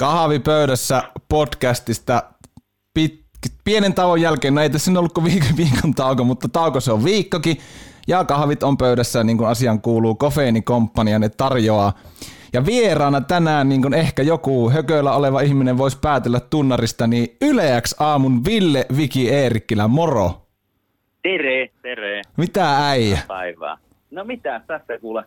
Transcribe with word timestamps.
Kahvipöydässä 0.00 1.02
podcastista 1.28 2.22
pit, 2.94 3.20
pienen 3.64 3.94
tauon 3.94 4.20
jälkeen, 4.20 4.54
no 4.54 4.60
ei 4.60 4.70
tässä 4.70 4.90
ollut 4.98 5.12
kuin 5.12 5.24
viikon, 5.24 5.56
viikon 5.56 5.94
tauko, 5.94 6.24
mutta 6.24 6.48
tauko 6.48 6.80
se 6.80 6.92
on 6.92 7.04
viikkokin. 7.04 7.56
Ja 8.08 8.24
kahvit 8.24 8.62
on 8.62 8.76
pöydässä, 8.76 9.24
niin 9.24 9.38
kuin 9.38 9.48
asian 9.48 9.80
kuuluu, 9.80 10.14
Kofeini 10.14 10.62
Company, 10.62 11.18
ne 11.18 11.28
tarjoaa. 11.28 11.92
Ja 12.52 12.66
vieraana 12.66 13.20
tänään, 13.20 13.68
niin 13.68 13.82
kuin 13.82 13.94
ehkä 13.94 14.22
joku 14.22 14.70
hököillä 14.70 15.12
oleva 15.12 15.40
ihminen 15.40 15.78
voisi 15.78 15.98
päätellä 16.00 16.40
tunnarista, 16.40 17.06
niin 17.06 17.36
Yleäks 17.40 17.94
aamun 17.98 18.44
Ville 18.44 18.86
Viki 18.96 19.30
Eerikkilä, 19.30 19.88
moro. 19.88 20.46
Tere, 21.22 21.68
tere. 21.82 22.22
Mitä 22.36 22.88
äijä? 22.88 23.18
Päivää. 23.28 23.76
No 24.10 24.24
mitä, 24.24 24.60
tässä 24.66 24.98
kuule 24.98 25.24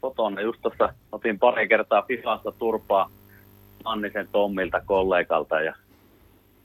kotona. 0.00 0.40
Just 0.40 0.58
tuossa 0.62 0.94
otin 1.12 1.38
pari 1.38 1.68
kertaa 1.68 2.02
Fifasta 2.02 2.52
turpaa 2.52 3.10
Annisen 3.84 4.28
Tommilta 4.32 4.80
kollegalta 4.86 5.60
ja 5.60 5.74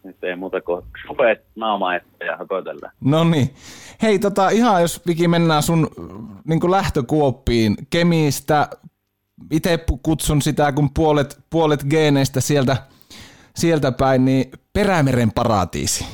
nyt 0.04 0.24
ei 0.24 0.36
muuta 0.36 0.62
kuin 0.62 0.86
supeet 1.08 1.46
naama 1.56 1.96
eteen 1.96 2.28
ja 2.28 2.38
höpötellään. 2.38 2.94
No 3.02 3.24
niin. 3.24 3.54
Hei, 4.02 4.20
tota, 4.20 4.50
ihan 4.50 4.82
jos 4.82 5.02
Viki 5.08 5.28
mennään 5.28 5.64
sun 5.64 5.88
niin 6.48 6.72
lähtökuoppiin 6.72 7.76
Kemistä, 7.90 8.68
itse 9.52 9.80
kutsun 10.04 10.42
sitä, 10.42 10.72
kun 10.72 10.90
puolet, 10.94 11.40
puolet 11.50 11.86
geeneistä 11.90 12.42
sieltä, 12.42 12.78
sieltä 13.56 13.92
päin, 13.92 14.26
niin 14.26 14.52
Perämeren 14.74 15.32
paratiisi. 15.32 16.06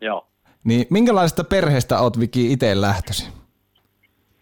Joo. 0.00 0.26
Niin 0.64 0.86
minkälaisesta 0.90 1.44
perheestä 1.44 2.00
oot 2.00 2.20
Viki 2.20 2.52
itse 2.52 2.80
lähtösi? 2.80 3.28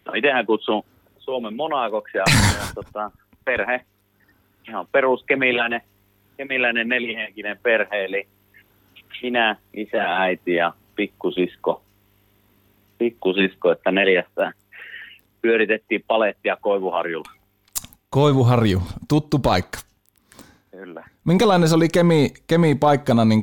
No 0.05 0.13
itsehän 0.15 0.45
kutsun 0.45 0.83
Suomen 1.19 1.55
monakoksi 1.55 2.17
ja, 2.17 2.23
ja 2.59 2.67
tota, 2.75 3.11
perhe, 3.45 3.85
ihan 4.67 4.87
perus 4.91 5.23
kemiläinen, 5.23 5.81
kemiläinen 6.37 6.89
nelihenkinen 6.89 7.59
perhe, 7.63 8.05
eli 8.05 8.27
minä, 9.21 9.55
isä, 9.73 10.17
äiti 10.17 10.53
ja 10.53 10.73
pikkusisko. 10.95 11.81
Pikkusisko, 12.97 13.71
että 13.71 13.91
neljästä 13.91 14.53
pyöritettiin 15.41 16.03
palettia 16.07 16.57
Koivuharjulla. 16.61 17.31
Koivuharju, 18.09 18.81
tuttu 19.09 19.39
paikka. 19.39 19.79
Kyllä. 20.71 21.03
Minkälainen 21.25 21.69
se 21.69 21.75
oli 21.75 21.87
kemi, 21.89 22.29
kemi 22.47 22.75
paikkana 22.75 23.25
niin 23.25 23.41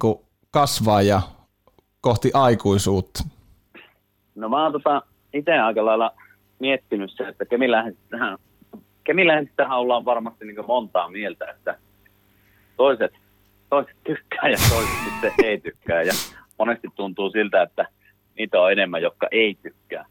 kasvaa 0.51 1.03
ja 1.03 1.21
kohti 2.01 2.31
aikuisuutta? 2.35 3.25
No 4.35 4.49
mä 4.49 4.63
oon 4.63 4.73
tota, 4.73 5.03
itse 5.35 5.53
aika 5.53 5.85
lailla 5.85 6.15
miettinyt 6.59 7.11
se, 7.17 7.29
että 7.29 7.45
Kemilähän 7.45 7.95
tähän, 8.11 8.39
Kemilähän 9.05 9.51
tähän 9.57 9.79
ollaan 9.79 10.05
varmasti 10.05 10.45
niin 10.45 10.67
montaa 10.67 11.11
mieltä, 11.11 11.51
että 11.51 11.79
toiset, 12.77 13.13
toiset 13.71 13.97
tykkää 14.05 14.49
ja 14.49 14.57
toiset 14.71 14.95
sitten 15.05 15.33
ei 15.45 15.61
tykkää. 15.61 16.03
Ja 16.03 16.13
monesti 16.59 16.89
tuntuu 16.97 17.31
siltä, 17.31 17.63
että 17.63 17.87
niitä 18.39 18.61
on 18.61 18.73
enemmän, 18.73 19.03
jotka 19.03 19.29
ei 19.31 19.57
tykkää. 19.63 20.07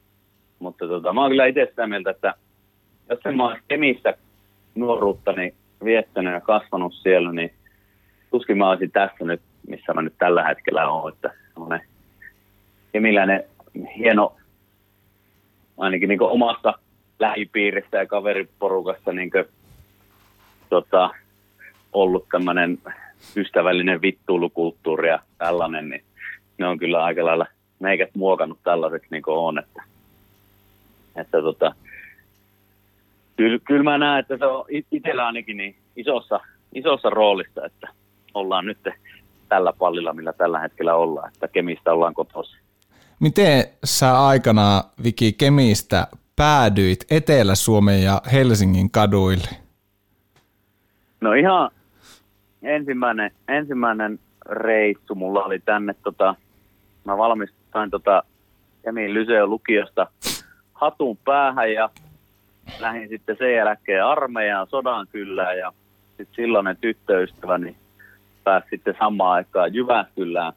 Mutta 0.59 0.87
tota, 0.87 1.13
mä 1.13 1.21
oon 1.21 1.31
kyllä 1.31 1.45
itse 1.45 1.65
sitä 1.69 1.87
mieltä, 1.87 2.09
että 2.09 2.33
jos 3.09 3.19
en 3.25 3.37
mä 3.37 3.47
olisi 3.47 3.63
Kemissä 3.67 4.13
nuoruuttani 4.75 5.53
viettänyt 5.83 6.33
ja 6.33 6.41
kasvanut 6.41 6.93
siellä, 6.93 7.31
niin 7.31 7.53
tuskin 8.31 8.57
mä 8.57 8.69
olisin 8.69 8.91
tässä 8.91 9.25
nyt, 9.25 9.41
missä 9.67 9.93
mä 9.93 10.01
nyt 10.01 10.13
tällä 10.17 10.43
hetkellä 10.43 10.89
oon. 10.89 11.13
Että 11.13 11.33
semmoinen 11.53 11.81
kemiläinen 12.91 13.43
hieno, 13.97 14.35
ainakin 15.77 16.09
niin 16.09 16.21
omasta 16.21 16.73
lähipiiristä 17.19 17.97
ja 17.97 18.05
kaveriporukassa 18.05 19.11
niin 19.11 19.31
kuin, 19.31 19.45
tota, 20.69 21.09
ollut 21.93 22.25
tämmöinen 22.31 22.77
ystävällinen 23.35 24.01
vittuulukulttuuri 24.01 25.09
ja 25.09 25.19
tällainen, 25.37 25.89
niin 25.89 26.03
ne 26.57 26.67
on 26.67 26.79
kyllä 26.79 27.03
aika 27.03 27.25
lailla 27.25 27.45
meikät 27.79 28.09
muokannut 28.15 28.59
tällaiseksi 28.63 29.07
niin 29.11 29.23
kuin 29.23 29.37
on. 29.37 29.59
Että, 29.59 29.83
että 31.15 31.41
tota, 31.41 31.75
kyllä, 33.37 33.59
kyllä 33.67 33.83
mä 33.83 33.97
näen, 33.97 34.19
että 34.19 34.37
se 34.37 34.45
on 34.45 34.65
itsellä 34.91 35.25
ainakin 35.25 35.57
niin 35.57 35.75
isossa, 35.95 36.39
isossa 36.73 37.09
roolissa, 37.09 37.65
että 37.65 37.87
ollaan 38.33 38.65
nyt 38.65 38.77
tällä 39.49 39.73
pallilla, 39.73 40.13
millä 40.13 40.33
tällä 40.33 40.59
hetkellä 40.59 40.95
ollaan, 40.95 41.31
että 41.33 41.47
Kemistä 41.47 41.93
ollaan 41.93 42.13
kotossa. 42.13 42.57
Miten 43.19 43.63
sä 43.83 44.25
aikana, 44.25 44.83
Viki, 45.03 45.33
Kemistä 45.33 46.07
päädyit 46.39 47.05
Etelä-Suomen 47.11 48.03
ja 48.03 48.21
Helsingin 48.31 48.91
kaduille? 48.91 49.49
No 51.21 51.33
ihan 51.33 51.71
ensimmäinen, 52.63 53.31
ensimmäinen 53.47 54.19
reissu 54.49 55.15
mulla 55.15 55.43
oli 55.43 55.59
tänne, 55.59 55.95
tota, 56.03 56.35
mä 57.05 57.17
valmistuin 57.17 57.89
tota 57.91 58.23
Kemin 58.83 59.13
Lyseon 59.13 59.49
lukiosta 59.49 60.07
hatun 60.73 61.17
päähän 61.17 61.73
ja 61.73 61.89
lähdin 62.79 63.09
sitten 63.09 63.35
sen 63.39 63.53
jälkeen 63.53 64.05
armeijaan 64.05 64.67
sodan 64.67 65.07
kyllä 65.11 65.53
ja 65.53 65.73
sitten 66.07 66.35
silloinen 66.35 66.77
tyttöystäväni 66.81 67.75
pääsi 68.43 68.67
sitten 68.69 68.95
samaan 68.99 69.33
aikaan 69.33 69.73
Jyväskylään 69.73 70.53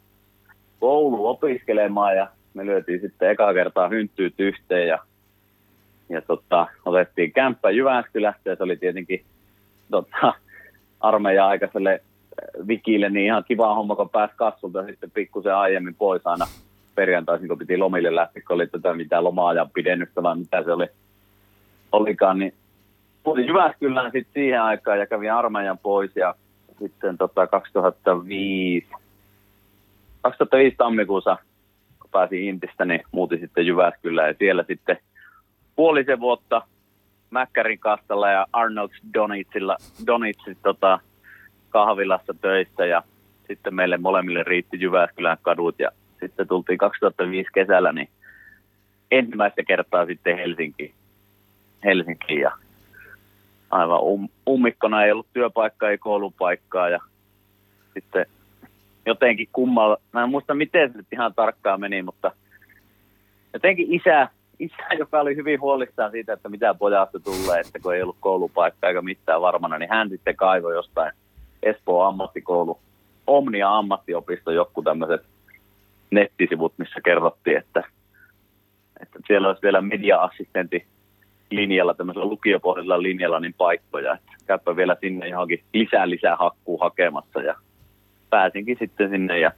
koulu 0.81 1.26
opiskelemaan 1.26 2.16
ja 2.16 2.26
me 2.54 2.66
lyötiin 2.66 3.00
sitten 3.00 3.31
eka 3.31 3.54
kertaa 3.54 3.88
hynttyyt 3.88 4.34
yhteen 4.38 4.88
ja, 4.88 4.98
ja 6.12 6.22
tota, 6.22 6.66
otettiin 6.84 7.32
kämppä 7.32 7.70
Jyväskylästä 7.70 8.50
ja 8.50 8.56
se 8.56 8.62
oli 8.62 8.76
tietenkin 8.76 9.24
tota, 9.90 10.34
armeijan 11.00 11.48
aikaiselle 11.48 11.92
äh, 11.92 12.66
Vikille 12.68 13.10
niin 13.10 13.26
ihan 13.26 13.44
kiva 13.48 13.74
homma, 13.74 13.96
kun 13.96 14.10
pääsi 14.10 14.34
kassulta 14.36 14.86
sitten 14.86 15.10
pikkusen 15.10 15.56
aiemmin 15.56 15.94
pois 15.94 16.26
aina 16.26 16.46
perjantaisin, 16.94 17.48
kun 17.48 17.58
piti 17.58 17.76
lomille 17.76 18.14
lähteä, 18.14 18.42
kun 18.46 18.54
oli 18.54 18.66
tätä 18.66 18.94
mitä 18.94 19.24
lomaa-ajan 19.24 19.70
pidennystä, 19.70 20.22
vai 20.22 20.36
mitä 20.36 20.62
se 20.62 20.72
oli, 20.72 20.86
olikaan, 21.92 22.38
niin 22.38 22.54
tulin 23.24 23.46
Jyväskylään 23.46 24.12
sitten 24.12 24.32
siihen 24.42 24.62
aikaan 24.62 24.98
ja 24.98 25.06
kävin 25.06 25.32
armeijan 25.32 25.78
pois 25.78 26.16
ja 26.16 26.34
sitten 26.78 27.18
tota 27.18 27.46
2005, 27.46 28.86
2005 30.22 30.76
tammikuussa, 30.76 31.36
kun 32.00 32.10
pääsin 32.10 32.44
Intistä, 32.44 32.84
niin 32.84 33.02
muutin 33.12 33.40
sitten 33.40 33.66
Jyväskylään 33.66 34.28
ja 34.28 34.34
siellä 34.38 34.64
sitten 34.68 34.98
puolisen 35.82 36.20
vuotta 36.20 36.62
Mäkkärin 37.31 37.78
kastalla 37.78 38.31
ja 38.31 38.47
Arnold 38.53 38.91
Donitsilla, 39.15 39.76
Donitsit 40.06 40.59
tota, 40.62 40.98
kahvilassa 41.69 42.34
töissä 42.41 42.87
ja 42.87 43.03
sitten 43.48 43.74
meille 43.74 43.97
molemmille 43.97 44.42
riitti 44.42 44.80
Jyväskylän 44.80 45.36
kadut 45.42 45.78
ja 45.78 45.91
sitten 46.21 46.48
tultiin 46.48 46.78
2005 46.78 47.51
kesällä 47.54 47.92
niin 47.92 48.09
ensimmäistä 49.10 49.62
kertaa 49.62 50.06
sitten 50.06 50.36
Helsinkiin. 50.36 50.95
Helsinkiin 51.84 52.41
ja 52.41 52.53
aivan 53.71 54.01
um, 54.01 54.28
ummikkona 54.48 55.04
ei 55.04 55.12
ollut 55.12 55.33
työpaikkaa, 55.33 55.91
ei 55.91 55.98
koulupaikkaa 55.98 56.89
ja 56.89 57.01
sitten 57.95 58.27
jotenkin 59.06 59.48
kummalla, 59.53 59.97
mä 60.12 60.22
en 60.22 60.30
muista 60.30 60.54
miten 60.54 60.92
se 60.92 60.98
nyt 60.98 61.12
ihan 61.12 61.34
tarkkaan 61.34 61.80
meni, 61.80 62.03
mutta 62.03 62.33
jotenkin 63.53 63.95
isä, 63.95 64.28
isä, 64.62 64.94
joka 64.98 65.20
oli 65.20 65.36
hyvin 65.36 65.60
huolissaan 65.60 66.10
siitä, 66.10 66.32
että 66.32 66.48
mitä 66.48 66.74
pojasta 66.74 67.20
tulee, 67.20 67.60
että 67.60 67.78
kun 67.78 67.94
ei 67.94 68.03
ollut 68.03 68.16
koulupaikkaa 68.20 68.88
eikä 68.88 69.03
mitään 69.03 69.41
varmana, 69.41 69.78
niin 69.78 69.91
hän 69.91 70.09
sitten 70.09 70.36
kaivoi 70.36 70.74
jostain 70.74 71.12
Espoon 71.62 72.09
ammattikoulu, 72.09 72.78
Omnia 73.26 73.78
ammattiopisto, 73.78 74.50
joku 74.50 74.82
tämmöiset 74.82 75.22
nettisivut, 76.10 76.72
missä 76.76 77.00
kerrottiin, 77.04 77.56
että, 77.56 77.82
että 79.00 79.18
siellä 79.26 79.48
olisi 79.48 79.62
vielä 79.62 79.80
media-assistentti 79.80 80.86
linjalla, 81.50 81.94
tämmöisellä 81.94 82.28
lukiopohjaisella 82.28 83.03
linjalla, 83.03 83.41
niin 83.41 83.54
paikkoja. 83.58 84.15
Että 84.15 84.32
käypä 84.47 84.76
vielä 84.76 84.97
sinne 85.00 85.28
johonkin 85.28 85.62
lisää 85.74 86.10
lisää 86.10 86.36
hakkuu 86.36 86.78
hakemassa. 86.78 87.42
Ja 87.42 87.54
pääsinkin 88.30 88.76
sitten 88.80 89.10
sinne 89.10 89.38
ja 89.38 89.53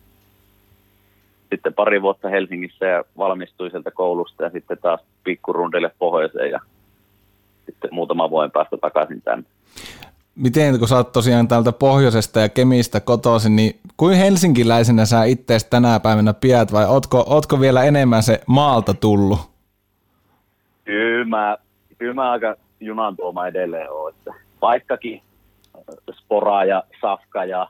sitten 1.50 1.74
pari 1.74 2.02
vuotta 2.02 2.28
Helsingissä 2.28 2.86
ja 2.86 3.04
valmistuin 3.18 3.70
sieltä 3.70 3.90
koulusta 3.90 4.44
ja 4.44 4.50
sitten 4.50 4.78
taas 4.78 5.00
pikkurundille 5.24 5.90
pohjoiseen 5.98 6.50
ja 6.50 6.60
sitten 7.66 7.94
muutama 7.94 8.30
vuoden 8.30 8.50
päästä 8.50 8.76
takaisin 8.76 9.22
tänne. 9.22 9.44
Miten, 10.34 10.78
kun 10.78 10.88
sä 10.88 10.96
oot 10.96 11.12
tosiaan 11.12 11.48
täältä 11.48 11.72
pohjoisesta 11.72 12.40
ja 12.40 12.48
Kemistä 12.48 13.00
kotoisin, 13.00 13.56
niin 13.56 13.80
kuin 13.96 14.16
helsinkiläisenä 14.16 15.04
sä 15.04 15.24
itse 15.24 15.58
tänä 15.70 16.00
päivänä 16.00 16.34
pidät 16.34 16.72
vai 16.72 16.86
ootko, 16.86 17.24
ootko 17.26 17.60
vielä 17.60 17.84
enemmän 17.84 18.22
se 18.22 18.40
maalta 18.46 18.94
tullut? 18.94 19.38
Kyllä 20.84 21.24
mä, 21.24 21.56
kyllä 21.98 22.14
mä 22.14 22.30
aika 22.30 22.56
junan 22.80 23.16
tuoma 23.16 23.46
edelleen 23.46 23.92
oon, 23.92 24.12
että 24.12 24.30
vaikkakin 24.62 25.22
spora 26.12 26.64
ja 26.64 26.82
safka 27.00 27.44
ja 27.44 27.66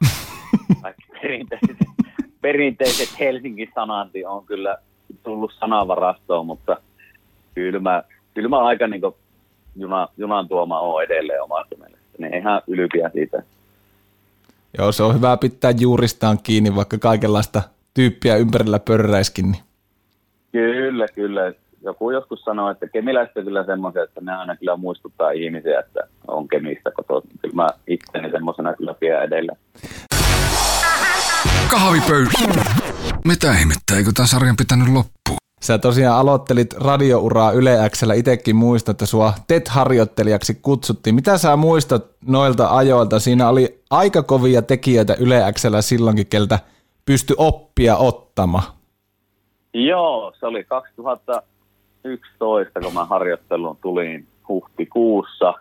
perinteiset, 1.12 1.76
perinteiset 2.44 3.20
Helsingin 3.20 3.73
sananti 3.75 4.25
on 4.25 4.46
kyllä 4.46 4.79
tullut 5.23 5.52
sanavarastoon, 5.61 6.46
mutta 6.46 6.76
kyllä 7.55 7.81
mä, 7.81 8.02
kyllä 8.35 8.49
mä 8.49 8.58
aika 8.58 8.87
niin 8.87 9.02
juna, 9.76 10.08
junan 10.17 10.49
tuoma 10.49 10.81
on 10.81 11.02
edelleen 11.02 11.43
omasta 11.43 11.76
mielestä. 11.76 12.06
Niin 12.19 12.35
ihan 12.35 12.62
ylpiä 12.67 13.11
siitä. 13.12 13.43
Joo, 14.79 14.93
se 14.93 15.02
on 15.02 15.14
hyvä 15.14 15.37
pitää 15.37 15.73
juuristaan 15.81 16.38
kiinni, 16.43 16.76
vaikka 16.76 16.99
kaikenlaista 16.99 17.62
tyyppiä 17.94 18.37
ympärillä 18.37 18.79
pörräiskin. 18.79 19.52
Niin. 19.52 19.62
Kyllä, 20.52 21.06
kyllä. 21.08 21.52
Joku 21.82 22.11
joskus 22.11 22.40
sanoi, 22.40 22.73
että 22.73 22.88
kemiläiset 22.88 23.37
on 23.37 23.44
kyllä 23.44 23.64
semmoisia, 23.64 24.02
että 24.02 24.20
ne 24.20 24.37
aina 24.37 24.56
kyllä 24.56 24.76
muistuttaa 24.76 25.31
ihmisiä, 25.31 25.81
että 25.81 26.00
on 26.29 26.49
kemistä 26.49 26.90
kotoa. 26.90 27.23
Kyllä 27.43 27.55
mä 27.55 27.69
itteni 27.87 28.31
semmoisena 28.31 28.75
kyllä 28.75 28.94
pidän 28.94 29.25
edelleen. 29.25 29.58
Kahvipöydä. 31.70 32.31
Mitä 33.25 33.52
ihmettä, 33.52 33.96
eikö 33.96 34.11
tämän 34.14 34.28
sarjan 34.28 34.56
pitänyt 34.56 34.88
loppua? 34.88 35.37
Sä 35.62 35.78
tosiaan 35.78 36.19
aloittelit 36.19 36.72
radiouraa 36.72 37.52
Yle 37.52 37.76
Xllä. 37.90 38.14
Itekin 38.14 38.56
muistat, 38.56 38.94
että 38.94 39.06
sua 39.06 39.32
TET-harjoittelijaksi 39.46 40.55
kutsuttiin. 40.62 41.14
Mitä 41.14 41.38
sä 41.38 41.56
muistat 41.56 42.06
noilta 42.26 42.76
ajoilta? 42.76 43.20
Siinä 43.20 43.49
oli 43.49 43.82
aika 43.90 44.22
kovia 44.22 44.62
tekijöitä 44.62 45.16
Yle 45.20 45.52
Xllä 45.52 45.82
silloinkin, 45.82 46.26
keltä 46.26 46.58
pysty 47.06 47.34
oppia 47.38 47.96
ottamaan. 47.96 48.64
Joo, 49.75 50.32
se 50.40 50.46
oli 50.46 50.64
2011, 50.64 52.81
kun 52.81 52.94
mä 52.94 53.05
harjoitteluun 53.05 53.78
tulin 53.82 54.26
huhtikuussa. 54.49 55.55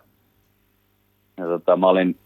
Ja 1.36 1.44
tota, 1.44 1.76
mä, 1.76 1.86
olin, 1.86 2.16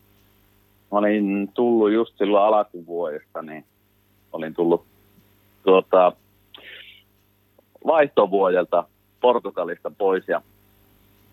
mä 0.92 0.98
olin 0.98 1.50
tullut 1.54 1.92
just 1.92 2.18
silloin 2.18 2.54
alkuvuodesta, 2.54 3.42
niin 3.42 3.64
olin 4.32 4.54
tullut 4.54 4.84
tuota, 5.62 6.12
vaihtovuodelta 7.86 8.84
Portugalista 9.20 9.90
pois 9.98 10.28
ja 10.28 10.42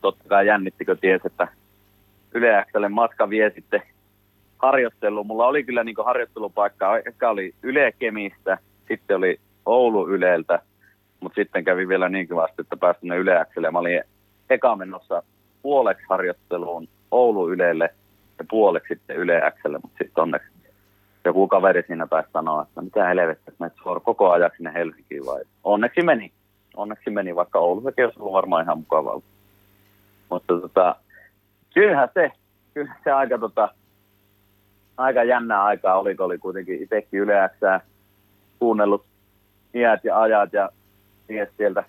totta 0.02 0.24
kai 0.30 0.48
jännittikö 0.48 0.96
ties, 0.96 1.22
että 1.26 1.48
Yle 2.34 2.90
matka 2.90 3.30
vie 3.30 3.52
sitten 3.56 3.82
harjoitteluun. 4.58 5.28
Mulla 5.28 5.48
oli 5.48 5.64
kyllä 5.64 5.84
niin 5.84 5.96
harjoittelupaikka, 6.06 6.98
ehkä 6.98 7.30
oli 7.30 7.56
Yle 7.64 7.94
Kemistä, 8.00 8.58
sitten 8.88 9.18
oli 9.18 9.40
Oulu 9.66 10.10
Yleltä, 10.10 10.60
mutta 11.20 11.36
sitten 11.36 11.64
kävi 11.64 11.88
vielä 11.88 12.10
niin 12.10 12.28
kivasti, 12.28 12.62
että 12.62 12.78
pääsin 12.78 13.12
Yle 13.12 13.46
Mä 13.72 13.80
olin 13.80 14.04
eka 14.50 14.76
menossa 14.76 15.24
puoleksi 15.62 16.06
harjoitteluun 16.10 16.88
Oulu 17.12 17.50
Ylelle 17.50 17.90
ja 18.38 18.46
puoleksi 18.50 18.94
sitten 18.94 19.16
Yle 19.16 19.42
mutta 19.82 19.98
sitten 19.98 20.22
onneksi 20.22 20.48
joku 21.26 21.48
kaveri 21.48 21.84
siinä 21.88 22.08
pääsi 22.08 22.30
sanoa, 22.34 22.62
että 22.62 22.82
mitä 22.82 23.08
helvettä, 23.08 23.44
että 23.48 23.64
menet 23.64 24.04
koko 24.04 24.32
ajan 24.32 24.52
sinne 24.58 24.74
Helsinkiin 24.74 25.26
vai 25.26 25.42
onneksi 25.64 26.02
meni 26.02 26.32
onneksi 26.76 27.10
meni, 27.10 27.36
vaikka 27.36 27.60
Oulussakin 27.60 28.06
olisi 28.06 28.20
ollut 28.20 28.34
varmaan 28.34 28.64
ihan 28.64 28.78
mukavaa. 28.78 29.22
Mutta 30.30 30.60
tota, 30.60 30.96
kyllähän 31.74 32.10
se, 32.14 32.32
kyllähän 32.74 33.00
se 33.04 33.12
aika, 33.12 33.38
tota, 33.38 33.70
aika 34.98 35.24
jännää 35.24 35.64
aikaa 35.64 36.00
oli, 36.00 36.16
kun 36.16 36.26
oli 36.26 36.38
kuitenkin 36.38 36.84
itsekin 36.84 37.20
yleensä 37.20 37.82
kuunnellut 38.60 39.06
iät 39.74 40.04
ja 40.04 40.22
ajat 40.22 40.54
ja 40.54 40.70
ties 41.28 41.50
sieltä 41.58 41.84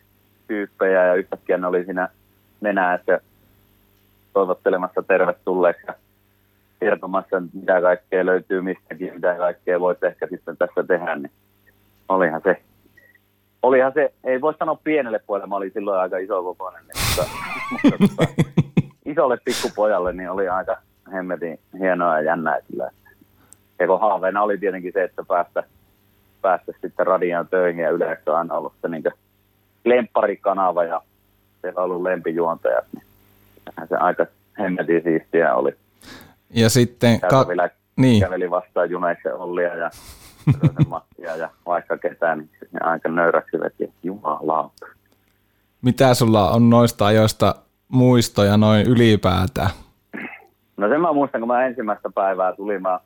tyyppejä 0.47 1.05
ja 1.05 1.15
yhtäkkiä 1.15 1.59
ne 1.59 1.67
oli 1.67 1.85
siinä 1.85 2.09
nenässä 2.61 3.21
toivottelemassa 4.33 5.03
tervetulleeksi 5.03 5.83
ja 5.87 5.95
kertomassa, 6.81 7.43
mitä 7.53 7.81
kaikkea 7.81 8.27
löytyy 8.27 8.61
mistäkin, 8.61 9.15
mitä 9.15 9.35
kaikkea 9.35 9.81
voit 9.81 10.05
ehkä 10.05 10.27
sitten 10.31 10.57
tässä 10.57 10.83
tehdä, 10.83 11.17
niin 11.17 11.31
olihan 12.09 12.41
se 12.45 12.63
olihan 13.67 13.93
se, 13.93 14.13
ei 14.25 14.41
voi 14.41 14.55
sanoa 14.59 14.81
pienelle 14.85 15.21
pojalle, 15.27 15.47
mä 15.47 15.57
olin 15.57 15.73
silloin 15.73 16.01
aika 16.01 16.19
iso 16.19 16.43
kokoinen, 16.43 16.83
niin, 16.87 17.05
mutta, 17.09 17.25
mutta 17.71 17.97
mutta 18.01 18.25
isolle 19.13 19.39
pikkupojalle 19.45 20.13
niin 20.13 20.31
oli 20.31 20.49
aika 20.49 20.77
hemmetin 21.13 21.61
hienoa 21.79 22.15
ja 22.15 22.23
jännää 22.23 22.59
kyllä. 22.71 22.91
Ja 23.79 23.87
kun 23.87 24.01
haaveena 24.01 24.43
oli 24.43 24.59
tietenkin 24.59 24.93
se, 24.93 25.05
että 25.05 25.23
päästä, 25.29 25.63
päästä 26.43 26.73
sitten 26.81 27.07
radion 27.07 27.49
töihin 27.49 27.83
ja 27.83 27.91
yleensä 27.91 28.39
on 28.39 28.53
ollut 28.53 28.73
se 28.83 28.89
niin 28.89 29.05
lempparikanava 29.85 30.85
ja 30.85 31.01
siellä 31.61 31.79
on 31.79 31.85
ollut 31.85 32.03
lempijuontajat, 32.03 32.85
niin 32.95 33.05
se 33.89 33.97
aika 33.97 34.27
hemmetin 34.59 35.03
siistiä 35.03 35.55
oli. 35.55 35.77
Ja 36.51 36.71
sitten... 36.71 37.21
Ka- 37.21 37.49
vielä 37.49 37.71
niin. 37.97 38.21
käveli 38.21 38.51
vastaan 38.51 38.91
juneissa 38.91 39.35
Ollia 39.35 39.77
ja 39.77 39.91
Mattia 40.89 41.37
ja 41.37 41.51
vaikka 41.67 41.99
ketään, 41.99 42.39
niin 42.39 42.51
ne 42.73 42.81
aika 42.81 43.09
nöyräksi 43.09 43.61
veti, 43.61 43.93
jumalauta. 44.03 44.87
Mitä 45.83 46.15
sulla 46.15 46.51
on 46.51 46.71
noista 46.71 47.07
ajoista 47.07 47.55
muistoja 47.89 48.57
noin 48.57 48.87
ylipäätään? 48.87 49.71
No 50.77 50.89
sen 50.89 51.01
mä 51.01 51.13
muistan, 51.13 51.41
kun 51.41 51.49
mä 51.49 51.67
ensimmäistä 51.67 52.11
päivää 52.15 52.53
tulin, 52.53 52.83
mä, 52.83 53.01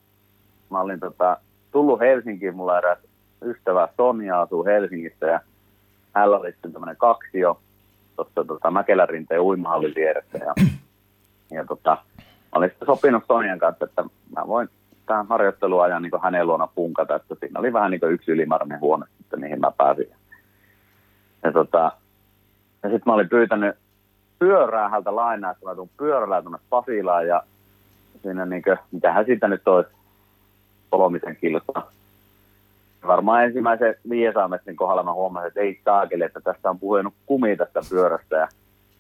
mä 0.70 0.80
olin 0.80 1.00
tota, 1.00 1.36
tullut 1.72 2.00
Helsinkiin, 2.00 2.56
mulla 2.56 2.78
eräs 2.78 2.98
ystävä 3.42 3.88
Sonja 3.96 4.40
asuu 4.40 4.64
Helsingissä 4.64 5.26
ja 5.26 5.40
hänellä 6.14 6.36
oli 6.36 6.52
sitten 6.52 6.72
tämmöinen 6.72 6.96
kaksio 6.96 7.60
tuossa 8.16 8.44
tota, 8.44 8.70
Mäkelärinteen 8.70 9.40
uimahallin 9.40 9.94
vieressä 9.96 10.38
ja, 10.38 10.54
ja 11.50 11.64
tota, 11.64 11.98
olin 12.54 12.70
sitten 12.70 12.86
sopinut 12.86 13.24
Sonjan 13.28 13.58
kanssa, 13.58 13.84
että 13.84 14.02
mä 14.36 14.46
voin 14.46 14.68
tämän 15.06 15.26
harjoitteluajan 15.26 16.02
niin 16.02 16.22
hänen 16.22 16.46
luona 16.46 16.66
punkata, 16.66 17.14
että 17.14 17.34
siinä 17.40 17.60
oli 17.60 17.72
vähän 17.72 17.90
niin 17.90 18.00
yksi 18.10 18.30
ylimääräinen 18.30 18.80
huone, 18.80 19.06
että 19.20 19.36
mihin 19.36 19.60
mä 19.60 19.72
pääsin. 19.76 20.10
Ja, 21.42 21.52
tota, 21.52 21.92
ja 22.82 22.90
sitten 22.90 23.02
mä 23.06 23.14
olin 23.14 23.28
pyytänyt 23.28 23.76
pyörää 24.38 24.88
häntä 24.88 25.16
lainaa, 25.16 25.50
että 25.50 25.66
mä 25.66 25.74
tuun 25.74 25.90
pyörällä 25.96 26.42
tuonne 26.42 26.58
Pasilaan 26.70 27.26
ja 27.26 27.42
siinä 28.22 28.46
niin 28.46 28.62
kuin, 28.62 28.76
mitähän 28.92 29.24
siitä 29.24 29.48
nyt 29.48 29.68
olisi 29.68 29.90
kolmisen 30.90 31.36
kilsaa. 31.36 31.90
Varmaan 33.06 33.44
ensimmäisen 33.44 33.94
500 34.08 34.48
metrin 34.48 34.76
kohdalla 34.76 35.02
mä 35.02 35.12
huomasin, 35.12 35.48
että 35.48 35.60
ei 35.60 35.80
saakeli, 35.84 36.24
että 36.24 36.40
tästä 36.40 36.70
on 36.70 36.78
puhunut 36.78 37.14
kumi 37.26 37.56
tästä 37.56 37.80
pyörästä 37.90 38.36
ja 38.36 38.48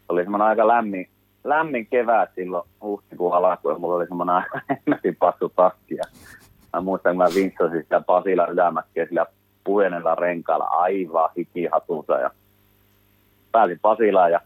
oli 0.08 0.22
semmoinen 0.22 0.48
aika 0.48 0.68
lämmin, 0.68 1.08
lämmin 1.44 1.86
kevät 1.86 2.30
silloin 2.34 2.68
huhtikuun 2.82 3.34
alkuun 3.34 3.80
mulla 3.80 3.96
oli 3.96 4.06
semmoinen 4.06 4.42
hemmetin 4.70 5.16
passu 5.20 5.52
takki. 5.56 5.96
Mä 6.72 6.80
muistan, 6.80 7.16
kun 7.16 7.24
mä 7.24 7.34
vinksasin 7.34 7.82
sitä 7.82 8.00
Pasila 8.00 8.46
ylämäkkiä 8.46 9.06
sillä 9.06 9.26
puhenella 9.64 10.14
renkaalla 10.14 10.64
aivan 10.64 11.30
hikihatussa 11.36 12.18
ja 12.18 12.30
pääsin 13.52 13.78
Pasilaan 13.82 14.32
ja 14.32 14.40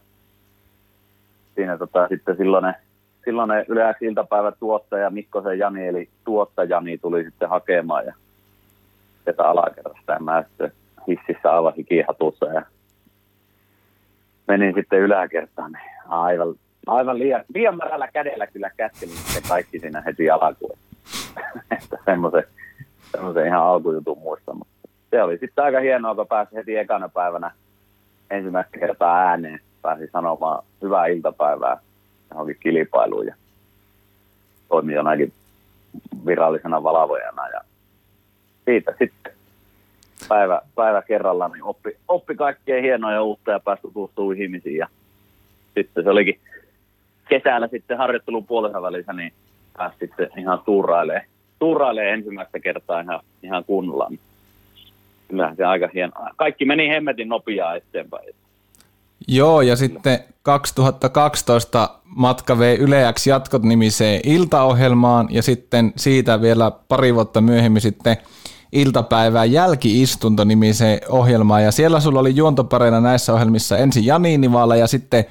siinä 1.55 1.77
tota, 1.77 2.07
sitten 2.07 2.37
silloin 2.37 2.73
silloin 3.25 3.49
yleensä 3.67 3.97
iltapäivä 4.01 4.51
tuottaja 4.51 5.09
Mikkosen 5.09 5.59
Jani, 5.59 5.87
eli 5.87 6.09
tuottajani 6.23 6.97
tuli 6.97 7.23
sitten 7.23 7.49
hakemaan 7.49 8.05
ja 8.05 8.13
sieltä 9.23 9.43
alakerrasta 9.43 10.13
ja 10.13 10.19
mä 10.19 10.43
sitten 10.47 10.71
hississä 11.07 11.51
aivan 11.51 11.73
hikihatussa 11.77 12.45
ja 12.45 12.61
menin 14.47 14.73
sitten 14.75 14.99
yläkertaan, 14.99 15.71
niin 15.71 15.91
aivan 16.07 16.55
aivan 16.87 17.19
liian, 17.19 17.43
liian 17.53 17.77
märällä 17.77 18.07
kädellä 18.13 18.47
kyllä 18.47 18.69
käskelin 18.77 19.15
se 19.15 19.41
kaikki 19.49 19.79
siinä 19.79 20.01
heti 20.01 20.29
alkuun. 20.29 20.77
että 21.81 21.97
semmoisen, 22.05 22.43
semmoisen 23.11 23.45
ihan 23.45 23.61
alkujutun 23.61 24.17
muistan. 24.17 24.57
Se 25.09 25.23
oli 25.23 25.37
sitten 25.37 25.63
aika 25.63 25.79
hienoa, 25.79 26.15
kun 26.15 26.27
pääsi 26.27 26.55
heti 26.55 26.77
ekana 26.77 27.09
päivänä 27.09 27.51
ensimmäistä 28.29 28.79
kertaa 28.79 29.17
ääneen. 29.17 29.59
Pääsi 29.81 30.07
sanomaan 30.07 30.63
hyvää 30.81 31.05
iltapäivää 31.05 31.77
johonkin 32.29 32.57
kilpailuun 32.59 33.27
ja 33.27 33.35
toimi 34.69 34.93
jonakin 34.93 35.33
virallisena 36.25 36.83
valvojana. 36.83 37.49
Ja 37.49 37.61
siitä 38.65 38.93
sitten 38.99 39.33
päivä, 40.29 40.61
päivä 40.75 41.01
kerrallaan 41.01 41.51
niin 41.51 41.63
oppi, 41.63 41.97
oppi 42.07 42.35
kaikkea 42.35 42.81
hienoa 42.81 43.13
ja 43.13 43.23
uutta 43.23 43.51
ja 43.51 43.59
pääsi 43.59 43.81
tutustumaan 43.81 44.41
ihmisiin. 44.41 44.77
Ja 44.77 44.87
sitten 45.73 46.03
se 46.03 46.09
olikin 46.09 46.39
kesällä 47.29 47.67
sitten 47.67 47.97
harjoittelun 47.97 48.45
puolessa 48.45 48.81
välissä, 48.81 49.13
niin 49.13 49.33
pääsi 49.77 49.97
sitten 49.99 50.29
ihan 50.37 50.59
tuurailemaan 50.65 51.25
tuurailee 51.59 52.13
ensimmäistä 52.13 52.59
kertaa 52.59 52.99
ihan, 52.99 53.19
ihan 53.43 53.63
kunnolla. 53.63 54.07
Niin 54.09 54.19
Kyllähän 55.27 55.55
se 55.55 55.63
aika 55.63 55.89
hieno. 55.93 56.13
Kaikki 56.35 56.65
meni 56.65 56.89
hemmetin 56.89 57.29
nopeaa 57.29 57.75
eteenpäin. 57.75 58.35
Joo, 59.27 59.61
ja 59.61 59.75
sitten 59.75 60.19
2012 60.41 61.89
matka 62.03 62.59
vei 62.59 62.77
Yleäksi 62.77 63.29
jatkot 63.29 63.63
nimiseen 63.63 64.21
iltaohjelmaan, 64.23 65.27
ja 65.31 65.41
sitten 65.41 65.93
siitä 65.95 66.41
vielä 66.41 66.71
pari 66.87 67.15
vuotta 67.15 67.41
myöhemmin 67.41 67.81
sitten 67.81 68.17
iltapäivää 68.71 69.45
jälkiistunto 69.45 70.43
nimiseen 70.43 70.99
ohjelmaan, 71.09 71.63
ja 71.63 71.71
siellä 71.71 71.99
sulla 71.99 72.19
oli 72.19 72.35
juontopareina 72.35 73.01
näissä 73.01 73.33
ohjelmissa 73.33 73.77
ensin 73.77 74.05
Jani 74.05 74.37
Nivala 74.37 74.75
ja 74.75 74.87
sitten 74.87 75.25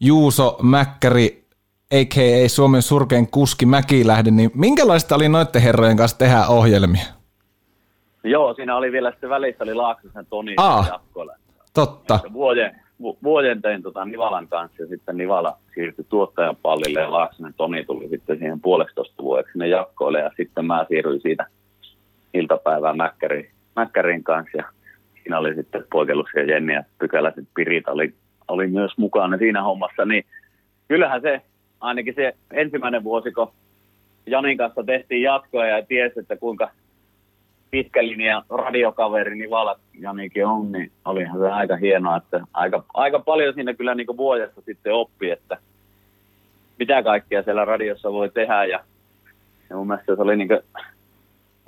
Juuso 0.00 0.58
Mäkkäri, 0.62 1.44
a.k.a. 1.94 2.48
Suomen 2.48 2.82
surkein 2.82 3.30
kuski 3.30 3.66
Mäkilähde, 3.66 4.30
niin 4.30 4.50
minkälaista 4.54 5.14
oli 5.14 5.28
noiden 5.28 5.62
herrojen 5.62 5.96
kanssa 5.96 6.18
tehdä 6.18 6.46
ohjelmia? 6.46 7.04
Joo, 8.24 8.54
siinä 8.54 8.76
oli 8.76 8.92
vielä 8.92 9.10
sitten 9.10 9.30
välissä 9.30 9.64
oli 9.64 9.74
Laaksosen 9.74 10.26
Toni 10.26 10.54
Aa. 10.56 10.84
jatkoilla. 10.88 11.32
Totta. 11.74 12.20
Vuoden, 12.32 12.80
vu- 13.00 13.18
vuoden 13.22 13.62
tein 13.62 13.82
tota 13.82 14.04
Nivalan 14.04 14.48
kanssa 14.48 14.82
ja 14.82 14.88
sitten 14.88 15.16
Nivala 15.16 15.58
siirtyi 15.74 16.04
tuottajan 16.08 16.56
pallille 16.62 17.00
ja 17.00 17.12
Laaksonen 17.12 17.54
Toni 17.54 17.84
tuli 17.84 18.08
sitten 18.08 18.38
siihen 18.38 18.60
puolestoista 18.60 19.22
vuodeksi 19.22 19.52
sinne 19.52 19.68
jatkoille 19.68 20.20
ja 20.20 20.30
sitten 20.36 20.66
mä 20.66 20.86
siirryin 20.88 21.20
siitä 21.20 21.46
iltapäivää 22.34 22.94
Mäkkärin, 22.94 23.50
Mäkkärin 23.76 24.24
kanssa 24.24 24.58
ja 24.58 24.64
siinä 25.22 25.38
oli 25.38 25.54
sitten 25.54 25.84
Poikelus 25.92 26.28
ja 26.36 26.44
Jenni 26.44 26.74
ja 26.74 26.82
Pykäläiset 26.98 27.44
Pirit 27.54 27.88
oli, 27.88 28.14
oli 28.48 28.66
myös 28.66 28.98
mukana 28.98 29.38
siinä 29.38 29.62
hommassa, 29.62 30.04
niin 30.04 30.24
kyllähän 30.88 31.20
se, 31.20 31.40
ainakin 31.80 32.14
se 32.14 32.34
ensimmäinen 32.52 33.04
vuosi, 33.04 33.32
kun 33.32 33.52
Janin 34.26 34.58
kanssa 34.58 34.84
tehtiin 34.84 35.22
jatkoa 35.22 35.66
ja 35.66 35.86
tiesi, 35.86 36.20
että 36.20 36.36
kuinka 36.36 36.70
pitkä 37.70 38.06
linja 38.06 38.42
radiokaveri 38.50 39.36
Nivala 39.36 39.78
Janikin 40.00 40.46
on, 40.46 40.72
niin 40.72 40.92
olihan 41.04 41.38
se 41.38 41.50
aika 41.50 41.76
hienoa, 41.76 42.16
että 42.16 42.40
aika, 42.52 42.84
aika 42.94 43.18
paljon 43.18 43.54
siinä 43.54 43.74
kyllä 43.74 43.94
niin 43.94 44.16
vuodessa 44.16 44.60
sitten 44.60 44.94
oppi, 44.94 45.30
että 45.30 45.56
mitä 46.78 47.02
kaikkea 47.02 47.42
siellä 47.42 47.64
radiossa 47.64 48.12
voi 48.12 48.30
tehdä 48.30 48.64
ja, 48.64 48.80
ja 49.70 49.76
mun 49.76 49.86
mielestä 49.86 50.16
se 50.16 50.22
oli 50.22 50.36
niin 50.36 50.48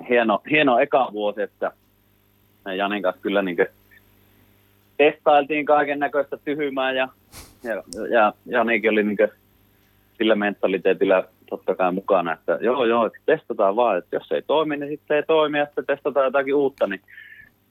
hieno, 0.09 0.41
hieno 0.51 0.79
eka 0.79 1.09
vuosi, 1.11 1.41
että 1.41 1.71
Janin 2.77 3.03
kanssa 3.03 3.21
kyllä 3.21 3.41
niin 3.41 3.57
testailtiin 4.99 5.65
kaiken 5.65 5.99
näköistä 5.99 6.37
tyhmää 6.37 6.91
ja, 6.91 7.07
ja, 7.63 7.83
ja 8.09 8.33
Janikin 8.45 8.91
oli 8.91 9.03
niin 9.03 9.17
sillä 10.17 10.35
mentaliteetillä 10.35 11.23
totta 11.49 11.75
kai 11.75 11.91
mukana, 11.91 12.33
että 12.33 12.57
joo 12.61 12.85
joo, 12.85 13.05
että 13.05 13.19
testataan 13.25 13.75
vaan, 13.75 13.97
että 13.97 14.15
jos 14.15 14.31
ei 14.31 14.41
toimi, 14.41 14.77
niin 14.77 14.89
sitten 14.89 15.17
ei 15.17 15.23
toimi, 15.23 15.57
ja 15.57 15.65
sitten 15.65 15.85
testataan 15.85 16.25
jotakin 16.25 16.55
uutta, 16.55 16.87
niin 16.87 17.01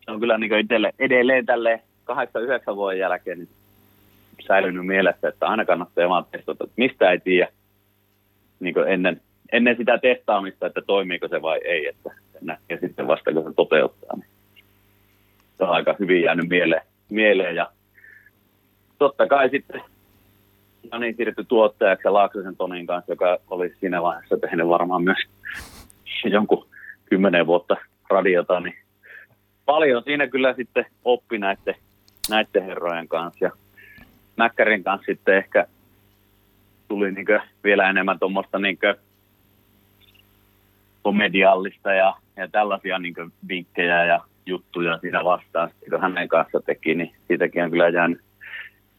se 0.05 0.11
on 0.11 0.21
kyllä 0.21 0.39
niin 0.39 0.53
edelleen, 0.53 0.95
edelleen 0.99 1.47
tälle 1.47 1.83
8-9 2.13 2.77
vuoden 2.77 2.99
jälkeen 2.99 3.39
niin 3.39 3.49
säilynyt 4.47 4.87
mielessä, 4.87 5.29
että 5.29 5.47
aina 5.47 5.65
kannattaa 5.65 6.09
vaan 6.09 6.25
testata, 6.31 6.65
että 6.65 6.75
mistä 6.77 7.11
ei 7.11 7.21
tiedä 7.21 7.49
niin 8.61 8.75
ennen, 8.87 9.21
ennen 9.53 9.77
sitä 9.77 9.99
testaamista, 9.99 10.67
että 10.67 10.83
toimiiko 10.87 11.29
se 11.29 11.43
vai 11.43 11.61
ei, 11.65 11.87
että 11.87 12.11
ja 12.69 12.79
sitten 12.81 13.07
vasta 13.07 13.33
kun 13.33 13.45
se 13.45 13.55
toteuttaa, 13.57 14.17
niin 14.17 14.29
se 15.59 15.65
on 15.65 15.71
aika 15.71 15.97
hyvin 15.99 16.23
jäänyt 16.23 16.49
mieleen, 16.49 16.83
mieleen 17.11 17.57
ja 17.57 17.71
totta 18.99 19.27
kai 19.27 19.51
sitten 19.51 19.83
Jani 20.93 21.15
siirtyi 21.15 21.45
tuottajaksi 21.45 22.09
ja 22.09 22.13
Laaksosen 22.13 22.57
Tonin 22.57 22.87
kanssa, 22.87 23.13
joka 23.13 23.39
oli 23.51 23.75
siinä 23.81 24.03
vaiheessa 24.03 24.37
tehnyt 24.37 24.69
varmaan 24.69 25.03
myös 25.03 25.19
jonkun 26.25 26.67
kymmenen 27.05 27.47
vuotta 27.47 27.77
radiota, 28.11 28.61
niin 28.61 28.79
paljon 29.65 30.03
siinä 30.05 30.27
kyllä 30.27 30.55
sitten 30.55 30.87
oppi 31.05 31.39
näiden, 31.39 31.75
näiden 32.31 32.65
herrojen 32.65 33.09
kanssa. 33.09 33.45
Ja 33.45 33.51
Mäkkärin 34.37 34.85
kanssa 34.85 35.07
sitten 35.07 35.37
ehkä 35.37 35.67
tuli 36.89 37.13
niin 37.13 37.27
vielä 37.65 37.91
enemmän 37.91 38.19
tuommoista 38.19 38.59
niin 38.59 38.79
komediallista 41.03 41.93
ja, 41.93 42.15
ja 42.37 42.49
tällaisia 42.49 42.99
niin 42.99 43.15
vinkkejä 43.49 44.05
ja 44.05 44.21
juttuja 44.49 44.99
siinä 44.99 45.25
vastaan, 45.25 45.71
kun 45.91 46.01
hänen 46.01 46.29
kanssa 46.29 46.61
teki, 46.61 46.95
niin 46.95 47.15
siitäkin 47.29 47.65
on 47.65 47.71
kyllä 47.71 47.89
jäänyt, 47.89 48.21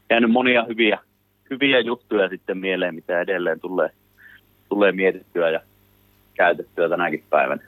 jäänyt 0.10 0.32
monia 0.32 0.66
hyviä, 0.68 1.00
hyviä 1.50 1.80
juttuja 1.80 2.30
sitten 2.30 2.58
mieleen, 2.58 2.96
mitä 2.96 3.22
edelleen 3.22 3.60
tulee, 3.60 3.90
tulee 4.70 4.92
mietittyä 4.92 5.50
ja 5.50 5.60
käytettyä 6.34 6.90
tänäkin 6.90 7.24
päivänä. 7.30 7.62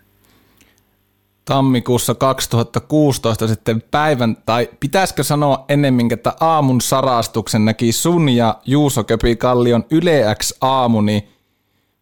Tammikuussa 1.45 2.15
2016 2.15 3.47
sitten 3.47 3.83
päivän, 3.91 4.37
tai 4.45 4.69
pitäisikö 4.79 5.23
sanoa 5.23 5.65
ennemmin, 5.69 6.13
että 6.13 6.33
aamun 6.39 6.81
sarastuksen 6.81 7.65
näki 7.65 7.91
sun 7.91 8.29
ja 8.29 8.55
Juuso 8.65 9.03
Köpi-Kallion 9.03 9.85
Yle 9.91 10.35
X 10.39 10.57
aamu, 10.61 11.01
niin 11.01 11.23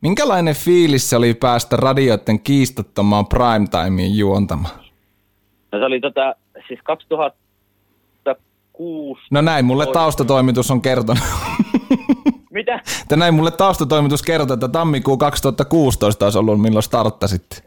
minkälainen 0.02 0.56
fiilis 0.56 1.10
se 1.10 1.16
oli 1.16 1.34
päästä 1.34 1.76
radioiden 1.76 2.40
kiistattomaan 2.40 3.26
primetimeen 3.26 4.18
juontamaan? 4.18 4.89
No 5.72 5.80
se 5.80 5.86
oli 5.86 6.00
tota, 6.00 6.36
siis 6.68 6.80
2006. 6.84 9.22
No 9.32 9.42
näin, 9.42 9.66
mulle 9.66 9.86
taustatoimitus 9.94 10.72
on 10.72 10.82
kertonut. 10.82 11.24
Mitä? 12.52 12.82
Että 13.02 13.16
näin 13.16 13.34
mulle 13.34 13.52
taustatoimitus 13.52 14.24
kertoo, 14.24 14.54
että 14.54 14.68
tammikuu 14.68 15.18
2016 15.18 16.26
olisi 16.26 16.38
ollut, 16.38 16.62
milloin 16.62 16.84
starttasit. 16.84 17.64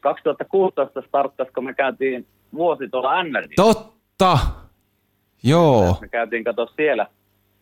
2016 0.00 1.02
starttasi, 1.08 1.52
kun 1.52 1.64
me 1.64 1.74
käytiin 1.74 2.26
vuosi 2.54 2.88
tuolla 2.88 3.22
NRJ. 3.22 3.54
Totta! 3.56 4.38
Joo. 5.42 5.96
Me 6.00 6.08
käytiin 6.08 6.44
katsoa 6.44 6.66
siellä. 6.76 7.06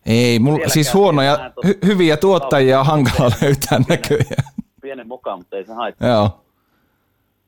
Ei, 0.05 0.39
mulla, 0.39 0.69
siis 0.69 0.93
huonoja, 0.93 1.51
hy- 1.65 1.77
hyviä 1.85 2.17
tuottajia 2.17 2.79
on 2.79 2.85
hankala 2.85 3.31
löytää 3.41 3.79
näköjään. 3.89 4.53
Pienen 4.81 5.07
mukaan, 5.07 5.39
mutta 5.39 5.57
ei 5.57 5.65
se 5.65 5.73
haittaa. 5.73 6.07
Joo. 6.09 6.39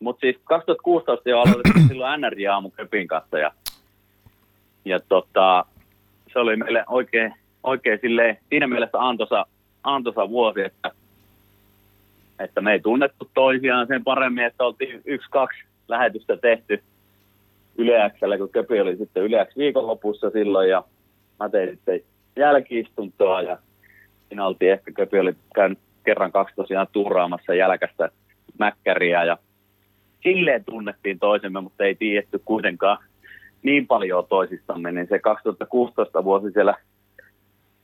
Mutta 0.06 0.20
siis 0.20 0.38
2016 0.44 1.30
jo 1.30 1.40
aloitettiin 1.40 1.88
silloin 1.92 2.22
NRJ 2.22 2.48
aamu 2.48 2.70
Köpin 2.70 3.08
kanssa 3.08 3.40
ja, 3.40 3.52
ja 4.86 5.00
tota, 5.00 5.66
se 6.34 6.40
oli 6.40 6.56
meille 6.56 6.84
oikein, 6.88 7.34
oikein 7.64 8.00
silleen, 8.02 8.38
siinä 8.50 8.68
mielessä 8.68 8.98
antoisa, 9.00 9.46
antoisa 9.84 10.30
vuosi, 10.30 10.62
että, 10.62 10.92
että 12.40 12.62
me 12.62 12.72
ei 12.72 12.80
tunnettu 12.80 13.30
toisiaan 13.34 13.88
sen 13.88 14.04
paremmin, 14.04 14.46
että 14.46 14.64
oltiin 14.64 15.02
yksi, 15.06 15.30
kaksi 15.30 15.60
lähetystä 15.88 16.38
tehty 16.38 16.84
Yleäksellä, 17.78 18.38
kun 18.38 18.50
Köpi 18.50 18.82
oli 18.82 18.98
sitten 18.98 19.24
Yleäks 19.24 19.58
viikonlopussa 19.58 20.30
silloin 20.30 20.70
ja 20.70 20.84
mä 21.40 21.50
tein 21.50 21.70
sitten 21.70 22.02
jälkiistuntoa 22.36 23.42
ja 23.42 23.58
siinä 24.28 24.46
oltiin. 24.46 24.72
Ehkä 24.72 24.92
Köpi 24.92 25.20
oli 25.20 25.36
käynyt 25.56 25.80
kerran 26.04 26.32
kaksi 26.32 26.56
tosiaan 26.56 26.88
tuuraamassa 26.92 27.54
jälkästä 27.54 28.10
mäkkäriä 28.60 29.24
ja 29.24 29.38
silleen 30.26 30.66
tunnettiin 30.66 31.20
toisemme, 31.20 31.62
mutta 31.62 31.84
ei 31.84 31.96
tiedetty 31.96 32.42
kuitenkaan 32.46 32.98
niin 33.64 33.88
paljon 33.88 34.26
toisistamme, 34.30 34.92
niin 34.92 35.08
se 35.08 35.20
2016 35.20 36.24
vuosi 36.24 36.52
siellä, 36.52 36.76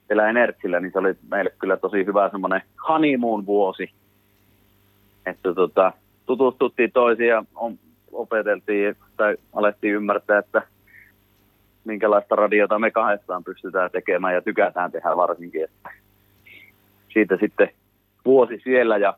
siellä 0.07 0.29
Enertsillä, 0.29 0.79
niin 0.79 0.91
se 0.91 0.99
oli 0.99 1.13
meille 1.31 1.53
kyllä 1.59 1.77
tosi 1.77 2.05
hyvä 2.05 2.29
semmoinen 2.29 2.61
honeymoon 2.87 3.45
vuosi, 3.45 3.91
että 5.25 5.53
tota, 5.53 5.93
tutustuttiin 6.25 6.91
on, 7.55 7.79
opeteltiin 8.11 8.95
tai 9.17 9.37
alettiin 9.53 9.93
ymmärtää, 9.93 10.39
että 10.39 10.61
minkälaista 11.85 12.35
radiota 12.35 12.79
me 12.79 12.91
kahdestaan 12.91 13.43
pystytään 13.43 13.91
tekemään 13.91 14.33
ja 14.33 14.41
tykätään 14.41 14.91
tehdä 14.91 15.17
varsinkin. 15.17 15.63
Että 15.63 15.89
siitä 17.13 17.37
sitten 17.39 17.69
vuosi 18.25 18.61
siellä 18.63 18.97
ja 18.97 19.13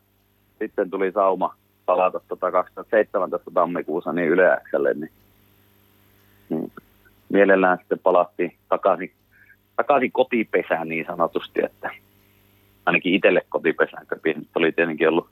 sitten 0.59 0.89
tuli 0.89 1.11
sauma 1.11 1.55
palata 1.85 2.19
tota 2.27 2.51
2017 2.51 3.51
tammikuussa 3.53 4.13
niin 4.13 4.27
Yle 4.27 4.61
Xlle, 4.69 4.93
niin, 4.93 5.11
niin 6.49 6.71
mielellään 7.29 7.77
sitten 7.77 7.99
palattiin 7.99 8.55
takaisin, 8.69 9.11
takaisin 9.75 10.11
kotipesään 10.11 10.89
niin 10.89 11.05
sanotusti, 11.05 11.65
että 11.65 11.89
ainakin 12.85 13.13
itselle 13.13 13.41
kotipesään, 13.49 14.07
kun 14.07 14.45
oli 14.55 14.71
tietenkin 14.71 15.09
ollut 15.09 15.27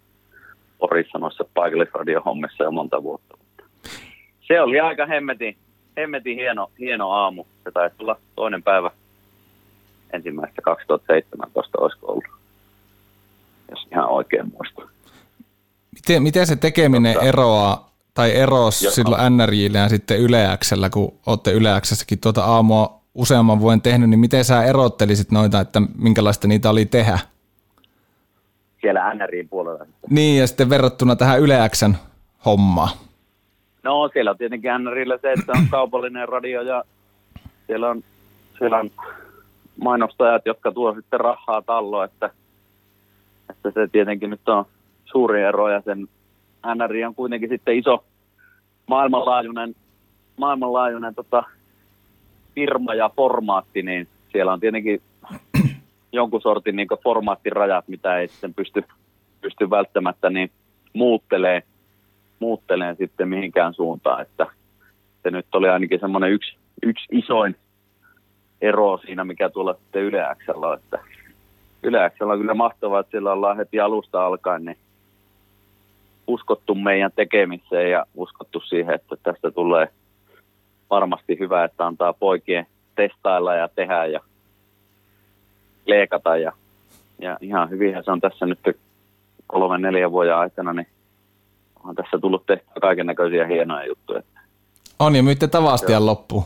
Porissa 0.78 1.18
noissa 1.18 1.46
paikallisradiohommissa 1.54 2.64
jo 2.64 2.72
monta 2.72 3.04
vuotta. 3.04 3.38
Se 4.42 4.62
oli 4.62 4.80
aika 4.80 5.06
hemmetin, 5.06 5.58
hemmetin 5.98 6.38
hieno, 6.38 6.72
hieno 6.80 7.12
aamu. 7.12 7.46
Se 7.64 7.72
taisi 7.72 7.96
tulla 7.98 8.18
toinen 8.36 8.64
päivä 8.64 8.92
ensimmäistä 10.14 10.62
2017 10.62 11.78
olisiko 11.82 12.08
ollut, 12.08 12.24
jos 13.72 13.88
ihan 13.92 14.10
oikein 14.10 14.52
muistan. 14.52 14.90
Miten, 16.08 16.24
miten 16.24 16.48
se 16.48 16.56
tekeminen 16.56 17.14
Totta. 17.14 17.28
eroaa 17.28 17.92
tai 18.14 18.36
eros 18.36 18.82
Joo. 18.82 18.92
silloin 18.92 19.38
NRJillä 19.38 19.78
ja 19.78 19.90
sitten 19.90 20.20
Yleäksellä, 20.20 20.90
kun 20.90 21.14
olette 21.26 21.52
Yleäksessäkin 21.52 22.20
tuota 22.20 22.44
aamua 22.44 23.02
useamman 23.16 23.60
vuoden 23.60 23.82
tehnyt, 23.82 24.10
niin 24.10 24.20
miten 24.20 24.46
sä 24.46 24.64
erottelisit 24.64 25.32
noita, 25.32 25.60
että 25.60 25.82
minkälaista 25.98 26.48
niitä 26.48 26.70
oli 26.70 26.86
tehdä? 26.86 27.20
siellä 28.82 29.14
NRIin 29.14 29.50
puolella. 29.50 29.86
Niin, 30.10 30.40
ja 30.40 30.48
sitten 30.48 30.70
verrattuna 30.70 31.16
tähän 31.16 31.40
Yle 31.40 31.70
Xn 31.70 31.94
hommaan. 32.46 32.90
No 33.84 34.10
siellä 34.14 34.32
on 34.32 34.38
tietenkin 34.38 34.72
NRillä 34.84 35.18
se, 35.22 35.32
että 35.32 35.52
on 35.52 35.68
kaupallinen 35.70 36.30
radio 36.30 36.62
ja 36.62 36.84
siellä 37.68 37.90
on, 37.90 38.04
siellä 38.58 38.78
on 38.78 38.92
mainostajat, 39.84 40.46
jotka 40.46 40.72
tuo 40.72 40.96
sitten 40.96 41.20
rahaa 41.20 41.62
talloon, 41.62 42.06
että, 42.06 42.30
että 43.50 43.72
se 43.72 43.88
tietenkin 43.92 44.30
nyt 44.30 44.50
on 44.50 44.66
suuri 45.12 45.42
ero 45.42 45.70
ja 45.70 45.82
sen 45.82 46.08
NRI 46.76 47.06
on 47.06 47.16
kuitenkin 47.16 47.50
sitten 47.50 47.78
iso 47.78 48.04
maailmanlaajuinen, 48.88 49.76
maailmanlaajuinen 50.38 51.16
tota, 51.16 51.44
firma 52.56 52.94
ja 52.94 53.10
formaatti, 53.16 53.82
niin 53.82 54.08
siellä 54.32 54.54
on 54.54 54.60
tietenkin 54.60 55.02
jonkun 56.12 56.42
sortin 56.42 56.76
niin 56.76 56.88
formaattirajat, 57.04 57.88
mitä 57.88 58.18
ei 58.18 58.28
sitten 58.28 58.54
pysty, 58.54 58.84
pysty 59.42 59.70
välttämättä 59.70 60.30
niin 60.30 60.52
muuttelee, 60.94 61.64
muuttelee 62.40 62.96
sitten 62.96 63.30
mihinkään 63.30 63.74
suuntaan, 63.74 64.22
että 64.22 64.48
se 65.24 65.32
nyt 65.32 65.46
oli 65.54 65.70
ainakin 65.70 66.00
semmoinen 66.00 66.32
yksi, 66.32 66.56
yksi 66.84 67.06
isoin 67.12 67.56
ero 68.62 68.98
siinä, 68.98 69.24
mikä 69.24 69.50
tuolla 69.50 69.74
sitten 69.74 70.02
Yle 70.02 70.26
on, 70.56 70.78
että 70.78 71.00
Yle 71.84 72.12
on 72.22 72.40
kyllä 72.40 72.54
mahtavaa, 72.54 73.00
että 73.00 73.12
siellä 73.12 73.32
ollaan 73.32 73.58
heti 73.58 73.80
alusta 73.80 74.26
alkaen 74.26 74.66
niin 74.66 74.78
uskottu 76.34 76.76
meidän 76.76 77.12
tekemiseen 77.16 77.92
ja 77.92 78.06
uskottu 78.16 78.60
siihen, 78.60 78.96
että 78.96 79.16
tästä 79.24 79.52
tulee 79.52 79.88
varmasti 80.90 81.40
hyvä, 81.40 81.64
että 81.64 81.86
antaa 81.86 82.14
poikien 82.14 82.68
testailla 82.96 83.56
ja 83.56 83.68
tehdä 83.68 84.06
ja 84.06 84.20
leikata 85.86 86.38
ja, 86.38 86.52
ja 87.20 87.38
ihan 87.42 87.70
hyvin 87.70 87.96
se 88.06 88.12
on 88.12 88.22
tässä 88.22 88.46
nyt 88.46 88.60
kolmen 89.48 89.82
neljän 89.82 90.12
vuoden 90.12 90.36
aikana, 90.36 90.74
niin 90.74 90.88
on 91.84 91.96
tässä 91.96 92.20
tullut 92.20 92.46
tehtyä 92.46 92.74
kaiken 92.82 93.06
näköisiä 93.06 93.48
hienoja 93.48 93.88
juttuja. 93.88 94.22
On 95.00 95.16
ja 95.16 95.24
myytte 95.24 95.48
tavastian 95.48 96.06
loppuun. 96.06 96.44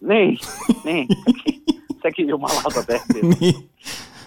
Niin, 0.00 0.38
niin. 0.84 1.06
Sekin, 1.26 1.62
sekin 2.02 2.28
jumalauta 2.28 2.82
tehtiin. 2.86 3.36
niin. 3.40 3.70